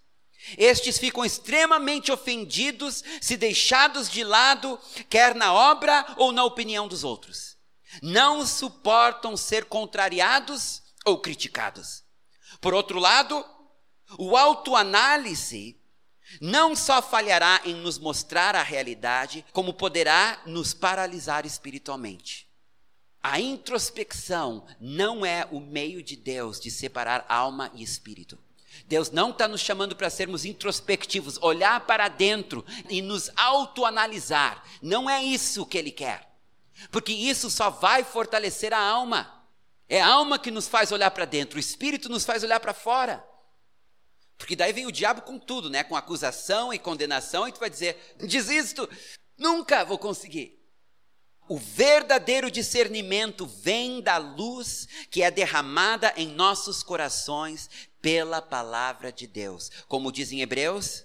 Estes 0.56 0.98
ficam 0.98 1.24
extremamente 1.24 2.12
ofendidos 2.12 3.02
se 3.20 3.36
deixados 3.36 4.10
de 4.10 4.22
lado, 4.22 4.78
quer 5.08 5.34
na 5.34 5.52
obra 5.52 6.14
ou 6.16 6.32
na 6.32 6.44
opinião 6.44 6.86
dos 6.86 7.04
outros. 7.04 7.56
Não 8.02 8.46
suportam 8.46 9.36
ser 9.36 9.64
contrariados 9.64 10.82
ou 11.04 11.18
criticados. 11.20 12.04
Por 12.60 12.74
outro 12.74 12.98
lado, 12.98 13.44
o 14.18 14.36
autoanálise 14.36 15.76
não 16.40 16.76
só 16.76 17.02
falhará 17.02 17.60
em 17.64 17.74
nos 17.74 17.98
mostrar 17.98 18.54
a 18.54 18.62
realidade, 18.62 19.44
como 19.52 19.72
poderá 19.72 20.40
nos 20.46 20.72
paralisar 20.72 21.44
espiritualmente. 21.44 22.48
A 23.22 23.40
introspecção 23.40 24.64
não 24.80 25.26
é 25.26 25.46
o 25.50 25.60
meio 25.60 26.02
de 26.02 26.16
Deus 26.16 26.60
de 26.60 26.70
separar 26.70 27.24
alma 27.28 27.70
e 27.74 27.82
espírito. 27.82 28.38
Deus 28.86 29.10
não 29.10 29.30
está 29.30 29.46
nos 29.46 29.60
chamando 29.60 29.94
para 29.94 30.08
sermos 30.08 30.44
introspectivos, 30.44 31.38
olhar 31.42 31.80
para 31.80 32.08
dentro 32.08 32.64
e 32.88 33.02
nos 33.02 33.30
autoanalisar. 33.36 34.64
Não 34.80 35.10
é 35.10 35.22
isso 35.22 35.66
que 35.66 35.76
Ele 35.76 35.90
quer. 35.90 36.30
Porque 36.90 37.12
isso 37.12 37.50
só 37.50 37.68
vai 37.68 38.04
fortalecer 38.04 38.72
a 38.72 38.80
alma. 38.80 39.44
É 39.88 40.00
a 40.00 40.06
alma 40.06 40.38
que 40.38 40.50
nos 40.50 40.68
faz 40.68 40.92
olhar 40.92 41.10
para 41.10 41.24
dentro, 41.24 41.56
o 41.56 41.60
espírito 41.60 42.08
nos 42.08 42.24
faz 42.24 42.42
olhar 42.42 42.60
para 42.60 42.72
fora. 42.72 43.22
Porque 44.40 44.56
daí 44.56 44.72
vem 44.72 44.86
o 44.86 44.90
diabo 44.90 45.20
com 45.20 45.38
tudo, 45.38 45.68
né? 45.68 45.84
Com 45.84 45.94
acusação 45.94 46.72
e 46.72 46.78
condenação, 46.78 47.46
e 47.46 47.52
tu 47.52 47.60
vai 47.60 47.68
dizer: 47.68 48.16
desisto, 48.18 48.88
nunca 49.36 49.84
vou 49.84 49.98
conseguir. 49.98 50.58
O 51.46 51.58
verdadeiro 51.58 52.50
discernimento 52.50 53.44
vem 53.44 54.00
da 54.00 54.16
luz 54.16 54.88
que 55.10 55.22
é 55.22 55.30
derramada 55.30 56.14
em 56.16 56.28
nossos 56.28 56.82
corações 56.82 57.68
pela 58.00 58.40
palavra 58.40 59.12
de 59.12 59.26
Deus. 59.26 59.70
Como 59.86 60.10
dizem 60.10 60.40
Hebreus, 60.40 61.04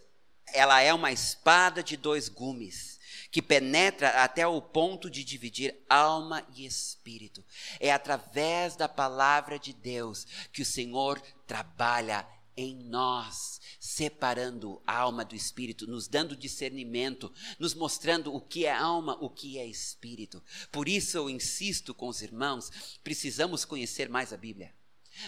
ela 0.54 0.82
é 0.82 0.94
uma 0.94 1.12
espada 1.12 1.84
de 1.84 1.98
dois 1.98 2.30
gumes 2.30 3.00
que 3.32 3.42
penetra 3.42 4.24
até 4.24 4.48
o 4.48 4.62
ponto 4.62 5.10
de 5.10 5.26
dividir 5.26 5.76
alma 5.90 6.42
e 6.56 6.66
espírito. 6.66 7.44
É 7.82 7.92
através 7.92 8.78
da 8.78 8.88
palavra 8.88 9.60
de 9.60 9.74
Deus 9.74 10.26
que 10.54 10.62
o 10.62 10.66
Senhor 10.66 11.22
trabalha 11.46 12.26
em 12.58 12.76
nós, 12.76 13.60
separando 13.80 14.82
a 14.86 14.98
alma 14.98 15.26
do 15.26 15.36
espírito, 15.36 15.88
nos 15.88 16.08
dando 16.08 16.36
discernimento, 16.36 17.32
nos 17.60 17.74
mostrando 17.74 18.34
o 18.34 18.40
que 18.40 18.66
é 18.66 18.74
alma, 18.74 19.18
o 19.22 19.30
que 19.30 19.58
é 19.58 19.66
espírito. 19.66 20.44
Por 20.72 20.88
isso 20.88 21.18
eu 21.18 21.30
insisto 21.30 21.94
com 21.94 22.08
os 22.08 22.22
irmãos, 22.22 22.72
precisamos 23.04 23.66
conhecer 23.66 24.10
mais 24.10 24.32
a 24.32 24.38
Bíblia. 24.38 24.74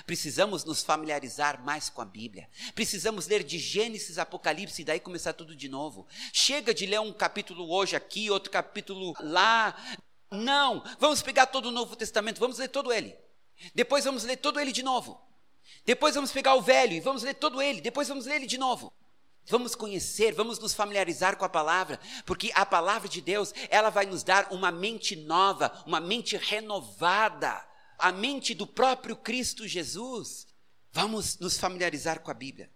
Precisamos 0.05 0.65
nos 0.65 0.83
familiarizar 0.83 1.63
mais 1.63 1.89
com 1.89 2.01
a 2.01 2.05
Bíblia. 2.05 2.49
Precisamos 2.75 3.27
ler 3.27 3.43
de 3.43 3.57
Gênesis, 3.57 4.17
Apocalipse 4.17 4.81
e 4.81 4.85
daí 4.85 4.99
começar 4.99 5.33
tudo 5.33 5.55
de 5.55 5.69
novo. 5.69 6.07
Chega 6.33 6.73
de 6.73 6.85
ler 6.85 6.99
um 6.99 7.13
capítulo 7.13 7.69
hoje 7.71 7.95
aqui, 7.95 8.29
outro 8.29 8.51
capítulo 8.51 9.13
lá. 9.21 9.75
Não, 10.29 10.83
vamos 10.99 11.21
pegar 11.21 11.47
todo 11.47 11.67
o 11.67 11.71
Novo 11.71 11.95
Testamento, 11.95 12.39
vamos 12.39 12.57
ler 12.57 12.67
todo 12.67 12.91
ele. 12.91 13.15
Depois 13.73 14.03
vamos 14.03 14.23
ler 14.23 14.37
todo 14.37 14.59
ele 14.59 14.71
de 14.71 14.83
novo. 14.83 15.26
Depois 15.87 16.15
vamos 16.15 16.33
pegar 16.33 16.53
o 16.55 16.61
velho 16.61 16.91
e 16.91 16.99
vamos 16.99 17.23
ler 17.23 17.33
todo 17.35 17.61
ele. 17.61 17.79
Depois 17.79 18.09
vamos 18.09 18.25
ler 18.25 18.35
ele 18.35 18.45
de 18.45 18.57
novo. 18.57 18.91
Vamos 19.45 19.73
conhecer, 19.73 20.33
vamos 20.33 20.59
nos 20.59 20.73
familiarizar 20.73 21.37
com 21.37 21.45
a 21.45 21.49
palavra, 21.49 21.97
porque 22.25 22.51
a 22.53 22.65
palavra 22.65 23.07
de 23.07 23.21
Deus, 23.21 23.53
ela 23.69 23.89
vai 23.89 24.05
nos 24.05 24.21
dar 24.21 24.51
uma 24.51 24.69
mente 24.69 25.15
nova, 25.15 25.71
uma 25.85 26.01
mente 26.01 26.35
renovada, 26.35 27.65
a 27.97 28.11
mente 28.11 28.53
do 28.53 28.67
próprio 28.67 29.15
Cristo 29.15 29.65
Jesus. 29.65 30.45
Vamos 30.91 31.39
nos 31.39 31.57
familiarizar 31.57 32.19
com 32.19 32.29
a 32.29 32.33
Bíblia. 32.33 32.69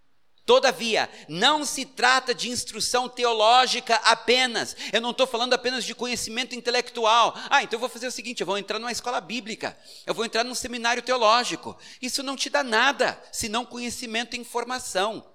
Todavia, 0.51 1.09
não 1.29 1.63
se 1.63 1.85
trata 1.85 2.35
de 2.35 2.49
instrução 2.49 3.07
teológica 3.07 3.95
apenas. 4.03 4.75
Eu 4.91 4.99
não 4.99 5.11
estou 5.11 5.25
falando 5.25 5.53
apenas 5.53 5.85
de 5.85 5.95
conhecimento 5.95 6.53
intelectual. 6.53 7.33
Ah, 7.49 7.63
então 7.63 7.77
eu 7.77 7.79
vou 7.79 7.87
fazer 7.87 8.07
o 8.07 8.11
seguinte: 8.11 8.41
eu 8.41 8.45
vou 8.45 8.57
entrar 8.57 8.77
numa 8.77 8.91
escola 8.91 9.21
bíblica, 9.21 9.79
eu 10.05 10.13
vou 10.13 10.25
entrar 10.25 10.43
num 10.43 10.53
seminário 10.53 11.01
teológico. 11.01 11.77
Isso 12.01 12.21
não 12.21 12.35
te 12.35 12.49
dá 12.49 12.65
nada, 12.65 13.17
senão 13.31 13.65
conhecimento 13.65 14.35
e 14.35 14.39
informação. 14.41 15.25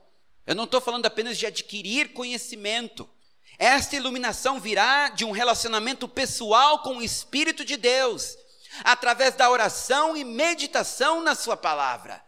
Eu 0.47 0.55
não 0.55 0.65
estou 0.65 0.83
falando 0.83 1.07
apenas 1.07 1.39
de 1.39 1.47
adquirir 1.47 2.13
conhecimento. 2.13 3.09
Esta 3.59 3.97
iluminação 3.97 4.61
virá 4.61 5.09
de 5.09 5.25
um 5.25 5.31
relacionamento 5.31 6.07
pessoal 6.07 6.81
com 6.81 6.99
o 6.99 7.03
Espírito 7.03 7.65
de 7.65 7.79
Deus, 7.79 8.37
através 8.85 9.35
da 9.35 9.49
oração 9.49 10.15
e 10.15 10.23
meditação 10.25 11.23
na 11.23 11.35
Sua 11.35 11.57
palavra. 11.57 12.26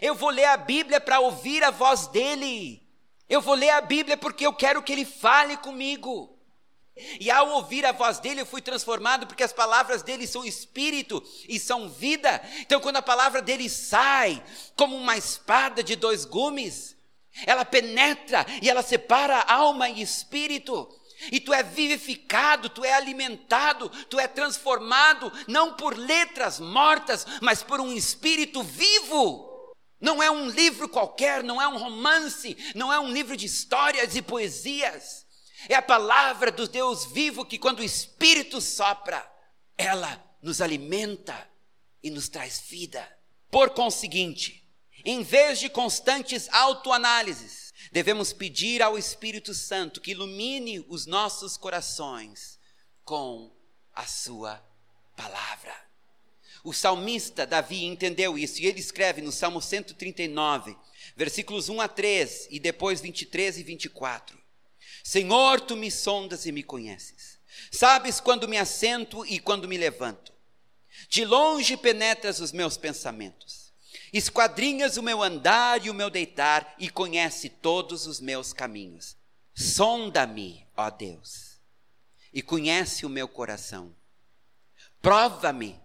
Eu 0.00 0.14
vou 0.14 0.30
ler 0.30 0.46
a 0.46 0.56
Bíblia 0.56 1.00
para 1.00 1.20
ouvir 1.20 1.62
a 1.62 1.70
voz 1.70 2.06
dele. 2.06 2.82
Eu 3.28 3.40
vou 3.40 3.54
ler 3.54 3.70
a 3.70 3.80
Bíblia 3.80 4.16
porque 4.16 4.46
eu 4.46 4.52
quero 4.52 4.82
que 4.82 4.92
ele 4.92 5.04
fale 5.04 5.56
comigo. 5.56 6.38
E 7.18 7.30
ao 7.30 7.48
ouvir 7.50 7.86
a 7.86 7.92
voz 7.92 8.18
dele, 8.18 8.42
eu 8.42 8.46
fui 8.46 8.60
transformado 8.60 9.26
porque 9.26 9.42
as 9.42 9.52
palavras 9.52 10.02
dele 10.02 10.26
são 10.26 10.44
espírito 10.44 11.22
e 11.48 11.58
são 11.58 11.88
vida. 11.88 12.42
Então, 12.60 12.80
quando 12.80 12.96
a 12.96 13.02
palavra 13.02 13.40
dele 13.40 13.68
sai 13.68 14.42
como 14.76 14.96
uma 14.96 15.16
espada 15.16 15.82
de 15.82 15.96
dois 15.96 16.24
gumes, 16.24 16.94
ela 17.46 17.64
penetra 17.64 18.44
e 18.60 18.68
ela 18.68 18.82
separa 18.82 19.40
alma 19.40 19.88
e 19.88 20.02
espírito. 20.02 20.88
E 21.30 21.40
tu 21.40 21.54
é 21.54 21.62
vivificado, 21.62 22.68
tu 22.68 22.84
é 22.84 22.92
alimentado, 22.92 23.88
tu 24.10 24.18
é 24.18 24.26
transformado, 24.26 25.32
não 25.46 25.74
por 25.74 25.96
letras 25.96 26.58
mortas, 26.58 27.26
mas 27.40 27.62
por 27.62 27.80
um 27.80 27.92
espírito 27.92 28.62
vivo. 28.62 29.51
Não 30.02 30.20
é 30.20 30.28
um 30.28 30.50
livro 30.50 30.88
qualquer, 30.88 31.44
não 31.44 31.62
é 31.62 31.68
um 31.68 31.78
romance, 31.78 32.56
não 32.74 32.92
é 32.92 32.98
um 32.98 33.12
livro 33.12 33.36
de 33.36 33.46
histórias 33.46 34.16
e 34.16 34.20
poesias. 34.20 35.24
É 35.68 35.76
a 35.76 35.80
palavra 35.80 36.50
do 36.50 36.66
Deus 36.66 37.06
vivo 37.06 37.44
que, 37.44 37.56
quando 37.56 37.78
o 37.78 37.84
Espírito 37.84 38.60
sopra, 38.60 39.24
ela 39.78 40.20
nos 40.42 40.60
alimenta 40.60 41.48
e 42.02 42.10
nos 42.10 42.28
traz 42.28 42.64
vida. 42.68 43.08
Por 43.48 43.70
conseguinte, 43.70 44.68
em 45.04 45.22
vez 45.22 45.60
de 45.60 45.68
constantes 45.68 46.48
autoanálises, 46.52 47.72
devemos 47.92 48.32
pedir 48.32 48.82
ao 48.82 48.98
Espírito 48.98 49.54
Santo 49.54 50.00
que 50.00 50.10
ilumine 50.10 50.84
os 50.88 51.06
nossos 51.06 51.56
corações 51.56 52.58
com 53.04 53.54
a 53.94 54.04
Sua 54.04 54.60
palavra. 55.16 55.91
O 56.64 56.72
salmista 56.72 57.44
Davi 57.44 57.84
entendeu 57.84 58.38
isso 58.38 58.62
e 58.62 58.66
ele 58.66 58.78
escreve 58.78 59.20
no 59.20 59.32
Salmo 59.32 59.60
139, 59.60 60.76
versículos 61.16 61.68
1 61.68 61.80
a 61.80 61.88
3 61.88 62.48
e 62.50 62.60
depois 62.60 63.00
23 63.00 63.58
e 63.58 63.62
24: 63.62 64.38
Senhor, 65.02 65.60
tu 65.60 65.76
me 65.76 65.90
sondas 65.90 66.46
e 66.46 66.52
me 66.52 66.62
conheces. 66.62 67.38
Sabes 67.70 68.20
quando 68.20 68.48
me 68.48 68.58
assento 68.58 69.26
e 69.26 69.40
quando 69.40 69.66
me 69.66 69.76
levanto. 69.76 70.32
De 71.08 71.24
longe 71.24 71.76
penetras 71.76 72.38
os 72.40 72.52
meus 72.52 72.76
pensamentos. 72.76 73.72
Esquadrinhas 74.12 74.96
o 74.96 75.02
meu 75.02 75.22
andar 75.22 75.84
e 75.84 75.90
o 75.90 75.94
meu 75.94 76.10
deitar 76.10 76.74
e 76.78 76.88
conhece 76.88 77.48
todos 77.48 78.06
os 78.06 78.20
meus 78.20 78.52
caminhos. 78.52 79.16
Sonda-me, 79.54 80.66
ó 80.76 80.90
Deus, 80.90 81.58
e 82.32 82.40
conhece 82.40 83.04
o 83.04 83.08
meu 83.08 83.26
coração. 83.26 83.94
Prova-me 85.00 85.78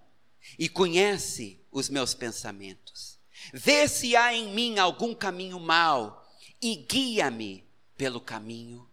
e 0.58 0.68
conhece 0.70 1.60
os 1.72 1.89
meus 1.89 2.14
pensamentos. 2.14 3.20
Vê 3.54 3.88
se 3.88 4.16
há 4.16 4.34
em 4.34 4.54
mim 4.54 4.80
algum 4.80 5.14
caminho 5.14 5.60
mau 5.60 6.26
e 6.62 6.76
guia-me 6.76 7.64
pelo 7.95 8.20
caminho 8.20 8.89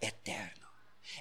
eterno. 0.00 0.57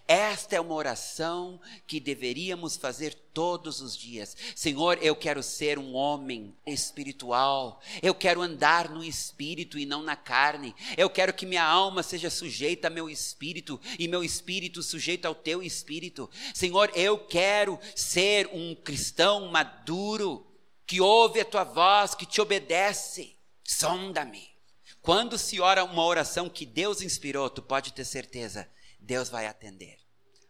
Esta 0.08 0.56
é 0.56 0.62
uma 0.62 0.74
oração 0.74 1.60
que 1.86 2.00
deveríamos 2.00 2.78
fazer 2.78 3.14
todos 3.34 3.82
os 3.82 3.96
dias. 3.96 4.38
Senhor, 4.56 4.98
eu 5.02 5.14
quero 5.14 5.44
ser 5.44 5.78
um 5.78 5.94
homem 5.94 6.56
espiritual. 6.66 7.82
Eu 8.02 8.16
quero 8.16 8.42
andar 8.42 8.90
no 8.90 9.04
espírito 9.04 9.78
e 9.78 9.86
não 9.86 10.02
na 10.02 10.16
carne. 10.16 10.74
Eu 10.96 11.10
quero 11.10 11.34
que 11.34 11.46
minha 11.46 11.66
alma 11.66 12.04
seja 12.04 12.30
sujeita 12.30 12.88
ao 12.88 12.94
meu 12.94 13.10
espírito 13.10 13.78
e 14.00 14.08
meu 14.08 14.24
espírito 14.24 14.82
sujeito 14.82 15.26
ao 15.26 15.36
teu 15.36 15.62
espírito. 15.62 16.30
Senhor, 16.54 16.90
eu 16.96 17.18
quero 17.20 17.78
ser 17.94 18.50
um 18.54 18.74
cristão 18.76 19.48
maduro 19.48 20.48
que 20.86 21.02
ouve 21.02 21.42
a 21.42 21.46
tua 21.46 21.66
voz, 21.66 22.16
que 22.16 22.26
te 22.26 22.40
obedece. 22.40 23.36
Sonda-me. 23.62 24.48
Quando 25.02 25.38
se 25.38 25.60
ora 25.60 25.84
uma 25.84 26.06
oração 26.06 26.48
que 26.48 26.66
Deus 26.66 27.02
inspirou, 27.02 27.50
tu 27.50 27.62
pode 27.62 27.92
ter 27.92 28.06
certeza 28.06 28.70
Deus 29.08 29.30
vai 29.30 29.48
atender. 29.48 29.96